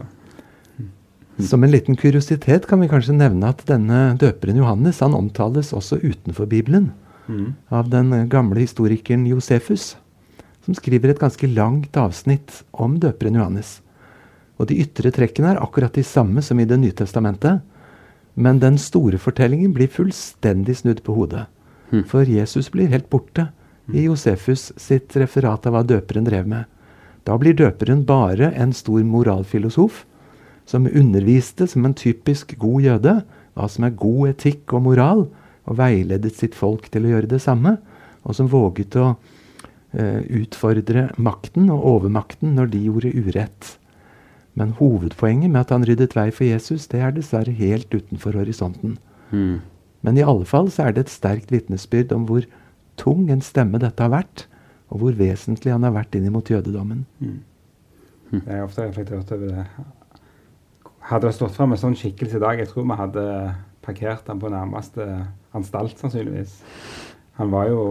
Som 1.38 1.64
en 1.64 1.70
liten 1.70 1.96
kuriositet 1.96 2.66
kan 2.66 2.81
vi 2.83 2.88
kanskje 2.90 3.14
nevne 3.14 3.53
at 3.53 3.62
denne 3.68 4.16
døperen 4.18 4.59
Johannes 4.59 4.98
han 5.05 5.14
omtales 5.14 5.70
også 5.77 6.01
utenfor 6.03 6.48
Bibelen 6.51 6.90
mm. 7.29 7.53
av 7.70 7.90
den 7.92 8.11
gamle 8.29 8.64
historikeren 8.64 9.27
Josefus, 9.29 9.92
som 10.66 10.74
skriver 10.74 11.12
et 11.12 11.20
ganske 11.22 11.46
langt 11.46 11.94
avsnitt 11.96 12.64
om 12.72 12.98
døperen 12.98 13.38
Johannes. 13.38 13.79
Og 14.59 14.66
de 14.66 14.81
ytre 14.83 15.12
trekkene 15.14 15.53
er 15.53 15.62
akkurat 15.62 15.94
de 15.94 16.03
samme 16.03 16.42
som 16.42 16.59
i 16.59 16.66
Det 16.66 16.81
nye 16.81 16.96
testamentet. 16.96 17.62
Men 18.35 18.59
den 18.59 18.79
store 18.79 19.18
fortellingen 19.18 19.72
blir 19.74 19.90
fullstendig 19.90 20.77
snudd 20.83 21.05
på 21.07 21.14
hodet. 21.14 21.46
Mm. 21.90 22.03
For 22.05 22.27
Jesus 22.27 22.70
blir 22.70 22.90
helt 22.90 23.09
borte 23.11 23.48
i 23.94 24.05
Josefus 24.05 24.72
sitt 24.77 25.14
referat 25.16 25.66
av 25.66 25.74
hva 25.74 25.87
døperen 25.87 26.27
drev 26.27 26.51
med. 26.51 26.66
Da 27.24 27.38
blir 27.38 27.55
døperen 27.55 28.05
bare 28.09 28.51
en 28.57 28.74
stor 28.74 29.03
moralfilosof 29.07 30.05
som 30.68 30.87
underviste 30.87 31.66
som 31.70 31.87
en 31.88 31.96
typisk 31.96 32.54
god 32.61 32.85
jøde 32.85 33.14
hva 33.59 33.66
som 33.70 33.87
er 33.88 33.96
god 33.98 34.35
etikk 34.35 34.74
og 34.76 34.85
moral, 34.87 35.24
og 35.68 35.76
veiledet 35.81 36.33
sitt 36.37 36.54
folk 36.57 36.87
til 36.92 37.04
å 37.04 37.11
gjøre 37.12 37.31
det 37.33 37.40
samme, 37.44 37.76
og 38.24 38.37
som 38.37 38.48
våget 38.50 38.96
å 38.96 39.09
eh, 39.92 40.22
utfordre 40.40 41.09
makten 41.20 41.68
og 41.74 41.85
overmakten 41.96 42.54
når 42.57 42.70
de 42.72 42.85
gjorde 42.87 43.12
urett. 43.16 43.72
Men 44.59 44.76
hovedpoenget 44.78 45.52
med 45.52 45.66
at 45.66 45.74
han 45.74 45.85
ryddet 45.87 46.16
vei 46.16 46.31
for 46.35 46.48
Jesus, 46.48 46.88
det 46.90 47.02
er 47.02 47.12
dessverre 47.14 47.52
helt 47.54 47.92
utenfor 47.94 48.38
horisonten. 48.38 48.96
Mm. 49.31 49.61
Men 50.07 50.18
i 50.18 50.24
alle 50.24 50.46
fall 50.48 50.70
så 50.72 50.88
er 50.88 50.96
det 50.96 51.07
et 51.07 51.12
sterkt 51.12 51.52
vitnesbyrd 51.52 52.14
om 52.16 52.24
hvor 52.31 52.46
tung 52.98 53.28
en 53.31 53.44
stemme 53.44 53.81
dette 53.83 54.02
har 54.02 54.14
vært, 54.14 54.46
og 54.88 55.02
hvor 55.02 55.18
vesentlig 55.18 55.74
han 55.74 55.85
har 55.85 55.94
vært 55.94 56.16
inn 56.16 56.31
mot 56.33 56.48
jødedommen. 56.48 57.04
Jeg 58.33 58.44
har 58.48 58.64
ofte 58.64 58.87
reflektert 58.87 59.31
over 59.37 59.52
det. 59.52 59.66
Hadde 61.09 61.29
det 61.31 61.35
stått 61.38 61.55
fram 61.57 61.73
en 61.73 61.81
sånn 61.81 61.97
skikkelse 61.97 62.37
i 62.37 62.42
dag, 62.42 62.59
jeg 62.61 62.68
tror 62.68 62.85
vi 62.88 62.97
hadde 63.01 63.27
parkert 63.85 64.27
han 64.29 64.40
på 64.42 64.51
nærmeste 64.53 65.05
anstalt, 65.57 65.97
sannsynligvis. 65.99 66.59
Han 67.38 67.51
var 67.55 67.68
jo 67.71 67.83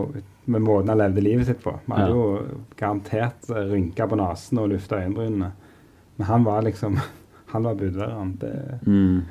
med 0.48 0.62
måten 0.62 0.92
han 0.92 1.00
levde 1.02 1.24
livet 1.24 1.48
sitt 1.50 1.62
på. 1.64 1.74
Vi 1.88 1.94
hadde 1.96 2.10
Ja. 2.10 2.16
jo 2.16 2.64
garantert 2.78 3.48
rynka 3.50 4.08
på 4.08 4.16
nesen 4.20 4.60
og 4.60 4.70
lufta 4.70 5.00
øyenbrynene. 5.02 5.52
Men 6.18 6.28
han 6.28 6.44
var 6.44 6.62
liksom 6.64 7.00
Han 7.54 7.64
var 7.64 7.76
budbæreren. 7.76 8.38
Det, 8.40 8.80
Mm. 8.86 9.24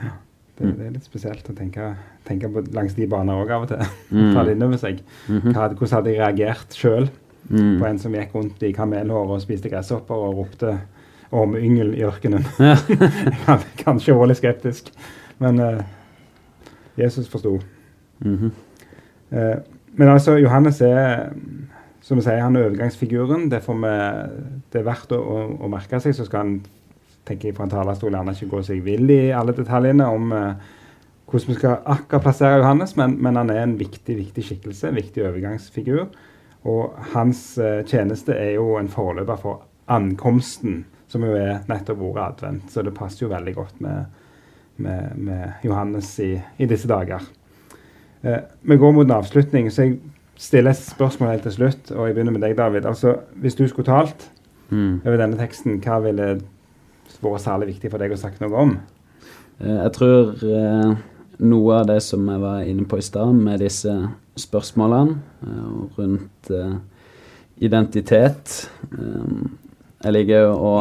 det, 0.58 0.76
det 0.78 0.86
er 0.86 0.90
litt 0.90 1.04
spesielt 1.04 1.44
å 1.50 1.54
tenke, 1.54 1.94
tenke 2.24 2.48
på 2.48 2.62
langs 2.72 2.94
de 2.94 3.06
baner 3.06 3.34
òg 3.44 3.50
av 3.50 3.62
og 3.62 3.68
til. 3.68 3.76
Mm. 4.10 4.32
Ta 4.34 4.42
det 4.44 4.52
inn 4.56 4.62
over 4.62 4.76
seg. 4.78 5.00
Mhm. 5.28 5.52
Hva 5.52 5.68
hvordan 5.74 5.90
hadde 5.98 6.14
jeg 6.14 6.18
reagert 6.18 6.70
sjøl 6.74 7.08
Mm. 7.50 7.78
på 7.78 7.86
en 7.86 7.98
som 7.98 8.12
gikk 8.12 8.32
rundt 8.34 8.62
i 8.62 8.72
kamelhår 8.72 9.28
og 9.30 9.40
spiste 9.42 9.68
gresshopper 9.70 10.14
og 10.16 10.34
ropte 10.38 10.80
ormeyngel 11.30 11.94
i 11.94 12.04
ørkenen. 12.06 12.46
Ja. 12.58 12.76
Jeg 13.46 13.58
Kanskje 13.82 14.16
vært 14.16 14.32
litt 14.32 14.40
skeptisk, 14.40 14.90
men 15.42 15.60
uh, 15.60 15.82
Jesus 16.98 17.28
forsto. 17.28 17.58
Mm 18.18 18.36
-hmm. 18.36 18.50
uh, 19.32 19.56
men 19.94 20.08
altså, 20.08 20.36
Johannes 20.36 20.80
er 20.80 21.30
som 22.00 22.16
vi 22.16 22.22
sier, 22.22 22.38
han 22.38 22.56
er 22.56 22.68
overgangsfiguren. 22.68 23.50
Det, 23.50 23.62
vi, 23.66 23.92
det 24.72 24.80
er 24.80 24.84
verdt 24.86 25.12
å, 25.12 25.18
å, 25.18 25.38
å 25.66 25.68
merke 25.68 26.00
seg. 26.00 26.14
Så 26.14 26.24
skal 26.24 26.38
han 26.38 26.60
tenker 27.26 27.48
jeg 27.48 27.56
fra 27.56 27.64
en 27.64 27.70
talerstol 27.70 28.14
gjerne 28.14 28.34
ikke 28.36 28.50
gå 28.52 28.62
seg 28.62 28.84
vill 28.86 29.10
i 29.10 29.32
alle 29.34 29.52
detaljene 29.52 30.06
om 30.06 30.32
uh, 30.32 30.52
hvordan 31.26 31.48
vi 31.48 31.54
skal 31.58 31.80
akkurat 31.84 32.22
plassere 32.22 32.60
Johannes, 32.60 32.96
men, 32.96 33.16
men 33.18 33.36
han 33.36 33.50
er 33.50 33.64
en 33.64 33.78
viktig 33.78 34.16
viktig 34.16 34.44
skikkelse, 34.44 34.88
en 34.88 34.94
viktig 34.94 35.24
overgangsfigur. 35.26 36.06
Og 36.66 36.94
hans 37.14 37.58
tjeneste 37.86 38.34
er 38.34 38.52
jo 38.54 38.76
en 38.78 38.88
forløper 38.88 39.36
for 39.42 39.64
ankomsten, 39.90 40.84
som 41.08 41.22
jo 41.22 41.34
er 41.38 41.60
nettopp 41.68 42.00
ordet 42.02 42.24
advent. 42.24 42.70
Så 42.72 42.82
det 42.82 42.94
passer 42.94 43.26
jo 43.26 43.32
veldig 43.32 43.54
godt 43.54 43.80
med, 43.80 44.04
med, 44.76 45.16
med 45.16 45.52
Johannes 45.64 46.10
i, 46.20 46.32
i 46.58 46.66
disse 46.66 46.88
dager. 46.90 47.22
Eh, 48.22 48.40
vi 48.62 48.76
går 48.76 48.92
mot 48.96 49.06
en 49.06 49.16
avslutning, 49.20 49.70
så 49.72 49.86
jeg 49.86 49.98
stiller 50.36 50.70
et 50.74 50.82
spørsmål 50.82 51.30
helt 51.30 51.42
til 51.46 51.52
slutt. 51.60 51.92
Og 51.94 52.06
jeg 52.08 52.14
begynner 52.16 52.32
med 52.34 52.42
deg, 52.44 52.56
David. 52.58 52.84
Altså, 52.86 53.16
Hvis 53.34 53.54
du 53.58 53.66
skulle 53.68 53.86
talt 53.86 54.30
Mm. 54.68 55.00
over 55.06 55.16
denne 55.16 55.36
teksten, 55.38 55.76
hva 55.78 56.00
ville 56.02 56.40
vært 57.22 57.40
særlig 57.44 57.68
viktig 57.68 57.90
for 57.92 58.02
deg 58.02 58.10
å 58.10 58.16
sagt 58.18 58.40
noe 58.42 58.56
om? 58.58 58.72
Eh, 59.60 59.76
Jeg 59.84 59.92
tror 59.94 60.32
eh, 60.42 60.96
noe 61.38 61.76
av 61.76 61.86
det 61.86 62.00
som 62.02 62.26
jeg 62.28 62.40
var 62.42 62.64
inne 62.66 62.84
på 62.84 62.98
i 62.98 63.04
stad, 63.06 63.30
med 63.34 63.60
disse 63.62 63.92
spørsmålene 64.36 65.14
eh, 65.46 66.00
rundt 66.00 66.50
eh, 66.50 66.74
identitet 67.62 68.70
eh, 68.90 69.46
Jeg 70.04 70.12
liker 70.12 70.50
å, 70.52 70.72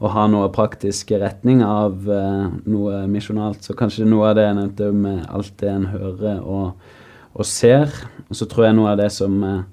å 0.00 0.10
ha 0.12 0.26
noe 0.32 0.48
praktisk 0.54 1.12
retning 1.20 1.62
av 1.64 2.06
eh, 2.08 2.44
noe 2.64 3.02
misjonalt. 3.10 3.64
Så 3.66 3.76
kanskje 3.76 4.08
noe 4.08 4.30
av 4.30 4.38
det 4.38 4.46
jeg 4.46 4.58
nevnte 4.58 4.92
med 4.96 5.24
alt 5.28 5.52
det 5.60 5.72
en 5.72 5.88
hører 5.92 6.40
og, 6.40 6.92
og 7.36 7.48
ser. 7.48 7.92
Og 8.26 8.38
så 8.38 8.48
tror 8.48 8.68
jeg 8.68 8.78
noe 8.78 8.94
av 8.94 9.00
det 9.02 9.10
som 9.14 9.36
eh, 9.44 9.64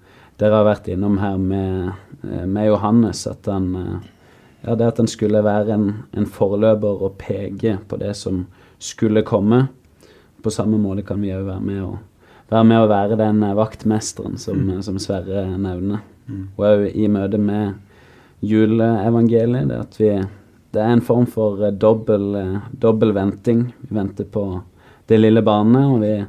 dere 0.41 0.60
har 0.60 0.67
vært 0.67 0.89
innom 0.91 1.19
her 1.22 1.38
med, 1.39 1.93
eh, 2.28 2.43
med 2.43 2.67
Johannes, 2.67 3.24
at 3.30 3.48
han 3.52 3.69
eh, 3.80 4.10
ja, 4.63 4.76
det 4.80 4.89
at 4.91 5.00
han 5.02 5.10
skulle 5.12 5.43
være 5.43 5.76
en, 5.76 5.88
en 6.15 6.28
forløper 6.30 7.04
og 7.08 7.17
peke 7.22 7.78
på 7.88 8.00
det 8.02 8.13
som 8.19 8.46
skulle 8.84 9.26
komme. 9.28 9.65
På 10.43 10.52
samme 10.52 10.80
måte 10.80 11.06
kan 11.08 11.24
vi 11.24 11.32
òg 11.36 11.48
være 11.48 11.63
med 11.63 11.84
å 11.86 11.93
være 12.52 12.67
med 12.67 12.84
å 12.84 12.89
være 12.91 13.17
den 13.17 13.39
vaktmesteren 13.58 14.36
som, 14.38 14.67
som 14.86 15.00
Sverre 15.02 15.48
nevner. 15.58 16.04
Og 16.58 16.65
òg 16.67 16.84
i 16.91 17.08
møte 17.12 17.39
med 17.41 17.80
juleevangeliet, 18.43 19.69
det 19.69 19.79
at 19.79 19.99
vi 19.99 20.13
Det 20.73 20.82
er 20.82 20.89
en 20.89 21.01
form 21.06 21.27
for 21.29 21.62
eh, 21.62 21.69
dobbel, 21.71 22.36
eh, 22.36 22.62
dobbel 22.82 23.12
venting. 23.13 23.67
Vi 23.82 23.95
venter 23.95 24.25
på 24.25 24.63
det 25.06 25.19
lille 25.19 25.43
barnet, 25.45 25.86
og 25.86 26.01
vi, 26.01 26.25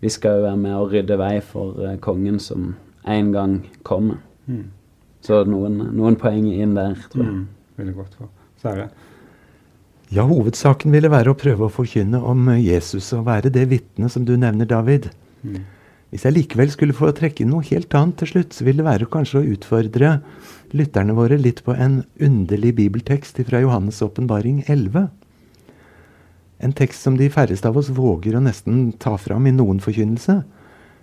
vi 0.00 0.10
skal 0.12 0.36
jo 0.36 0.42
være 0.44 0.58
med 0.60 0.74
å 0.76 0.88
rydde 0.90 1.16
vei 1.16 1.38
for 1.40 1.80
eh, 1.80 1.94
kongen 1.96 2.36
som 2.38 2.74
en 3.08 3.30
gang 3.32 3.54
kommer. 3.82 4.18
Mm. 4.44 4.66
Så 5.24 5.40
noen, 5.48 5.78
noen 5.96 6.18
poeng 6.20 6.50
inn 6.52 6.76
der, 6.76 7.00
tror 7.08 7.24
jeg. 7.24 7.38
Mm. 7.38 7.48
Veldig 7.80 7.94
godt. 7.96 8.18
for. 8.18 8.28
Sverre? 8.60 8.90
Ja, 10.12 10.28
hovedsaken 10.28 10.92
ville 10.92 11.08
være 11.08 11.32
å 11.32 11.40
prøve 11.40 11.64
å 11.64 11.72
forkynne 11.72 12.20
om 12.20 12.44
Jesus 12.60 13.08
og 13.16 13.24
være 13.24 13.48
det 13.56 13.70
vitnet 13.72 14.12
som 14.12 14.28
du 14.28 14.36
nevner, 14.36 14.68
David. 14.68 15.08
Mm. 15.40 15.64
Hvis 16.08 16.24
jeg 16.24 16.38
likevel 16.38 16.70
skulle 16.72 16.96
få 16.96 17.10
trekke 17.12 17.44
inn 17.44 17.50
noe 17.52 17.66
helt 17.68 17.92
annet 17.96 18.16
til 18.22 18.30
slutt, 18.30 18.54
så 18.56 18.64
vil 18.64 18.78
det 18.80 18.86
være 18.86 19.08
kanskje 19.12 19.42
å 19.42 19.48
utfordre 19.52 20.12
lytterne 20.76 21.16
våre 21.16 21.36
litt 21.40 21.60
på 21.66 21.74
en 21.76 22.00
underlig 22.24 22.74
bibeltekst 22.78 23.42
fra 23.48 23.60
Johannes' 23.60 24.00
åpenbaring 24.04 24.62
11. 24.64 25.10
En 26.64 26.72
tekst 26.72 27.04
som 27.04 27.18
de 27.18 27.28
færreste 27.30 27.68
av 27.68 27.76
oss 27.78 27.90
våger 27.92 28.38
å 28.38 28.42
nesten 28.42 28.94
ta 28.98 29.18
fram 29.20 29.46
i 29.46 29.52
noen 29.54 29.82
forkynnelse. 29.84 30.40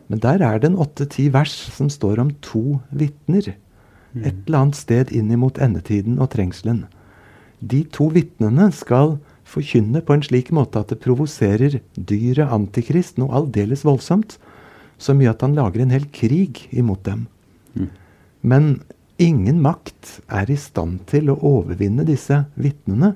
Men 0.09 0.21
der 0.25 0.41
er 0.43 0.59
det 0.59 0.71
en 0.71 0.81
åtte-ti 0.81 1.29
vers 1.33 1.53
som 1.53 1.89
står 1.89 2.19
om 2.21 2.33
to 2.45 2.81
vitner. 2.89 3.53
Et 4.15 4.35
eller 4.47 4.59
annet 4.59 4.79
sted 4.79 5.13
inn 5.13 5.29
mot 5.39 5.57
endetiden 5.61 6.17
og 6.17 6.31
trengselen. 6.33 6.85
De 7.61 7.83
to 7.93 8.09
vitnene 8.13 8.71
skal 8.73 9.17
forkynne 9.45 10.01
på 10.01 10.15
en 10.15 10.25
slik 10.25 10.51
måte 10.55 10.81
at 10.81 10.91
det 10.91 11.01
provoserer 11.03 11.79
dyret 11.95 12.51
Antikrist 12.51 13.19
noe 13.21 13.33
aldeles 13.37 13.85
voldsomt, 13.85 14.39
så 14.97 15.15
mye 15.17 15.31
at 15.31 15.43
han 15.43 15.55
lager 15.58 15.84
en 15.84 15.93
hel 15.93 16.08
krig 16.13 16.65
imot 16.71 17.03
dem. 17.08 17.25
Mm. 17.75 17.89
Men 18.41 18.67
ingen 19.21 19.62
makt 19.63 20.19
er 20.27 20.51
i 20.51 20.58
stand 20.60 21.05
til 21.12 21.31
å 21.31 21.39
overvinne 21.45 22.05
disse 22.08 22.43
vitnene, 22.55 23.13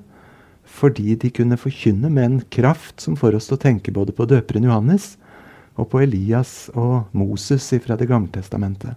fordi 0.69 1.15
de 1.17 1.31
kunne 1.33 1.57
forkynne 1.57 2.11
med 2.13 2.25
en 2.25 2.41
kraft 2.53 3.01
som 3.01 3.17
får 3.17 3.39
oss 3.39 3.49
til 3.49 3.57
å 3.57 3.63
tenke 3.63 3.93
både 3.95 4.13
på 4.15 4.27
døperen 4.29 4.67
Johannes 4.67 5.15
og 5.79 5.89
på 5.91 6.03
Elias 6.03 6.69
og 6.77 7.09
Moses 7.15 7.65
fra 7.83 7.97
Det 7.97 8.07
gamle 8.09 8.31
testamentet. 8.35 8.93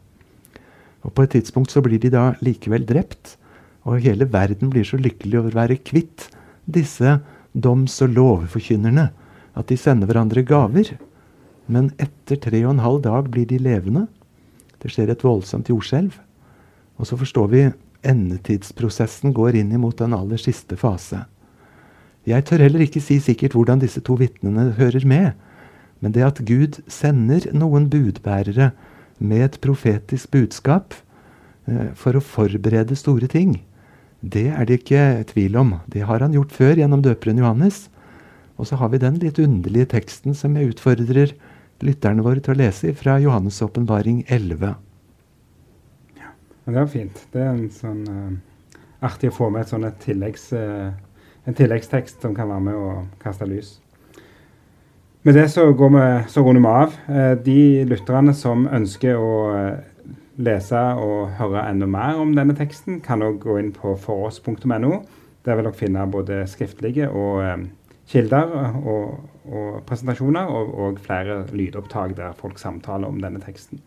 Og 1.03 1.15
på 1.15 1.25
et 1.25 1.33
tidspunkt 1.35 1.73
så 1.73 1.83
blir 1.83 1.99
de 2.03 2.13
da 2.13 2.33
likevel 2.45 2.85
drept, 2.87 3.37
og 3.83 4.03
hele 4.05 4.29
verden 4.31 4.71
blir 4.71 4.87
så 4.87 4.99
lykkelig 5.01 5.41
over 5.41 5.55
å 5.55 5.61
være 5.63 5.81
kvitt 5.83 6.29
disse 6.71 7.19
doms- 7.53 7.99
og 8.05 8.15
lovforkynnerne 8.15 9.09
at 9.59 9.69
de 9.69 9.77
sender 9.77 10.07
hverandre 10.07 10.45
gaver. 10.47 10.95
Men 11.67 11.93
etter 12.03 12.41
tre 12.43 12.65
og 12.65 12.75
en 12.75 12.85
halv 12.85 13.03
dag 13.05 13.31
blir 13.33 13.47
de 13.51 13.61
levende. 13.63 14.07
Det 14.83 14.91
skjer 14.91 15.13
et 15.13 15.25
voldsomt 15.25 15.71
jordskjelv. 15.71 16.17
Og 16.99 17.09
så 17.09 17.19
forstår 17.19 17.49
vi 17.53 17.63
endetidsprosessen 18.07 19.35
går 19.37 19.61
inn 19.61 19.71
imot 19.75 20.01
den 20.03 20.15
aller 20.17 20.41
siste 20.41 20.77
fase. 20.79 21.25
Jeg 22.27 22.47
tør 22.47 22.63
heller 22.63 22.85
ikke 22.85 23.03
si 23.03 23.19
sikkert 23.23 23.55
hvordan 23.57 23.83
disse 23.83 24.03
to 24.05 24.17
vitnene 24.19 24.73
hører 24.79 25.07
med. 25.07 25.33
Men 26.03 26.15
det 26.15 26.27
at 26.27 26.43
Gud 26.47 26.81
sender 26.91 27.49
noen 27.55 27.89
budbærere 27.91 28.73
med 29.23 29.45
et 29.47 29.59
profetisk 29.63 30.31
budskap 30.35 30.95
eh, 31.67 31.91
for 31.99 32.19
å 32.19 32.23
forberede 32.23 32.99
store 32.99 33.31
ting, 33.31 33.61
det 34.23 34.49
er 34.55 34.67
det 34.67 34.83
ikke 34.83 35.25
tvil 35.33 35.57
om. 35.59 35.73
Det 35.91 36.05
har 36.07 36.23
han 36.23 36.35
gjort 36.35 36.55
før 36.55 36.79
gjennom 36.79 37.03
døperen 37.03 37.41
Johannes. 37.43 37.89
Og 38.55 38.69
så 38.71 38.79
har 38.79 38.93
vi 38.93 39.03
den 39.03 39.19
litt 39.19 39.41
underlige 39.43 39.91
teksten 39.97 40.37
som 40.39 40.55
jeg 40.55 40.77
utfordrer 40.77 41.35
lytterne 41.83 42.25
våre 42.25 42.43
til 42.43 42.55
å 42.55 42.61
lese 42.61 42.95
fra 42.99 43.19
Johannes' 43.23 43.63
åpenbaring 43.65 44.23
11. 44.29 44.75
Ja, 46.19 46.33
det 46.67 46.77
var 46.79 46.91
fint. 46.91 47.23
Det 47.33 47.43
er 47.43 47.53
en 47.53 47.71
sånn 47.75 48.03
uh, 48.07 48.35
artig 49.05 49.33
å 49.33 49.37
få 49.37 49.51
med 49.51 49.65
et 49.65 49.73
sånn 49.73 49.87
et 49.89 49.99
tilleggs, 50.03 50.49
uh, 50.55 50.93
en 51.47 51.59
tilleggstekst 51.59 52.23
som 52.23 52.37
kan 52.37 52.51
være 52.53 52.67
med 52.69 52.79
å 52.79 52.93
kaste 53.23 53.49
lys. 53.51 53.77
Med 55.23 55.39
det 55.39 55.49
så, 55.53 55.69
går 55.79 55.91
vi, 55.95 56.05
så 56.31 56.43
runder 56.43 56.63
vi 56.63 56.71
av. 56.71 57.01
Uh, 57.09 57.35
de 57.47 57.59
lytterne 57.91 58.35
som 58.37 58.69
ønsker 58.71 59.19
å 59.19 59.33
lese 60.43 60.81
og 60.99 61.35
høre 61.39 61.67
enda 61.69 61.87
mer 61.91 62.19
om 62.23 62.33
denne 62.37 62.57
teksten, 62.59 63.03
kan 63.05 63.23
òg 63.23 63.43
gå 63.43 63.59
inn 63.61 63.75
på 63.75 63.95
foross.no. 64.01 65.03
Der 65.43 65.59
vil 65.59 65.67
dere 65.67 65.77
finne 65.77 66.07
både 66.11 66.45
skriftlige 66.51 67.11
og 67.11 67.67
kilder 68.11 68.55
og, 68.87 69.32
og 69.45 69.83
presentasjoner, 69.87 70.51
og, 70.51 70.75
og, 70.75 71.01
flere 71.03 71.43
lydopptak 71.53 72.17
der 72.17 72.37
folk 72.39 72.59
samtaler 72.59 73.09
om 73.09 73.21
denne 73.23 73.41
teksten. 73.43 73.81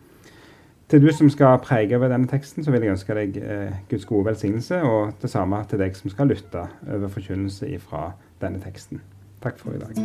Til 0.86 1.02
du 1.02 1.10
som 1.10 1.30
skal 1.30 1.58
prege 1.58 1.96
over 1.96 2.12
denne 2.12 2.28
teksten, 2.30 2.62
så 2.64 2.70
vil 2.70 2.84
jeg 2.84 2.94
ønske 2.94 3.14
deg 3.16 3.38
eh, 3.42 3.72
Guds 3.90 4.06
gode 4.06 4.28
velsignelse, 4.28 4.82
og 4.86 5.16
det 5.22 5.30
samme 5.32 5.58
til 5.66 5.82
deg 5.82 5.96
som 5.98 6.12
skal 6.12 6.30
lytte 6.30 6.68
over 6.86 7.10
forkynnelse 7.10 7.72
fra 7.82 8.12
denne 8.42 8.62
teksten. 8.62 9.02
Takk 9.42 9.58
for 9.58 9.74
i 9.74 9.82
dag. 9.82 9.98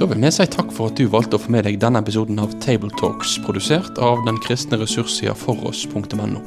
Da 0.00 0.06
vil 0.08 0.22
vi 0.22 0.30
si 0.32 0.46
takk 0.48 0.70
for 0.72 0.88
at 0.88 0.96
du 0.96 1.10
valgte 1.12 1.36
å 1.36 1.42
få 1.42 1.52
med 1.52 1.66
deg 1.68 1.76
denne 1.82 2.00
episoden 2.00 2.40
av 2.40 2.54
Tabletalks, 2.64 3.34
produsert 3.44 4.00
av 4.00 4.22
den 4.24 4.40
kristne 4.40 4.80
ressurssida 4.80 5.34
foross.no. 5.36 6.40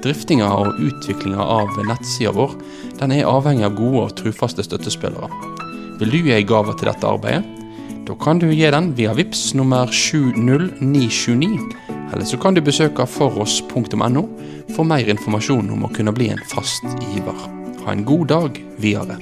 Driftinga 0.00 0.48
og 0.56 0.80
utviklinga 0.80 1.44
av 1.44 1.76
nettsida 1.90 2.32
vår 2.32 2.56
den 3.02 3.12
er 3.18 3.28
avhengig 3.28 3.68
av 3.68 3.76
gode 3.76 4.06
og 4.06 4.16
trufaste 4.22 4.64
støttespillere. 4.64 5.28
Vil 5.98 6.12
du 6.14 6.18
gi 6.22 6.30
ei 6.30 6.44
gave 6.46 6.76
til 6.78 6.86
dette 6.86 7.06
arbeidet? 7.08 7.42
Da 8.06 8.14
kan 8.22 8.38
du 8.38 8.46
gi 8.48 8.68
den 8.70 8.92
via 8.96 9.12
VIPS 9.12 9.50
nummer 9.58 9.90
70929, 9.90 11.58
eller 12.12 12.24
så 12.24 12.38
kan 12.40 12.54
du 12.54 12.62
besøke 12.64 13.04
foross.no 13.04 14.22
for 14.76 14.86
mer 14.86 15.10
informasjon 15.10 15.72
om 15.74 15.84
å 15.84 15.90
kunne 15.92 16.14
bli 16.14 16.30
en 16.32 16.44
fast 16.54 16.86
giver. 17.10 17.42
Ha 17.82 17.92
en 17.92 18.06
god 18.06 18.30
dag 18.30 18.62
videre. 18.78 19.18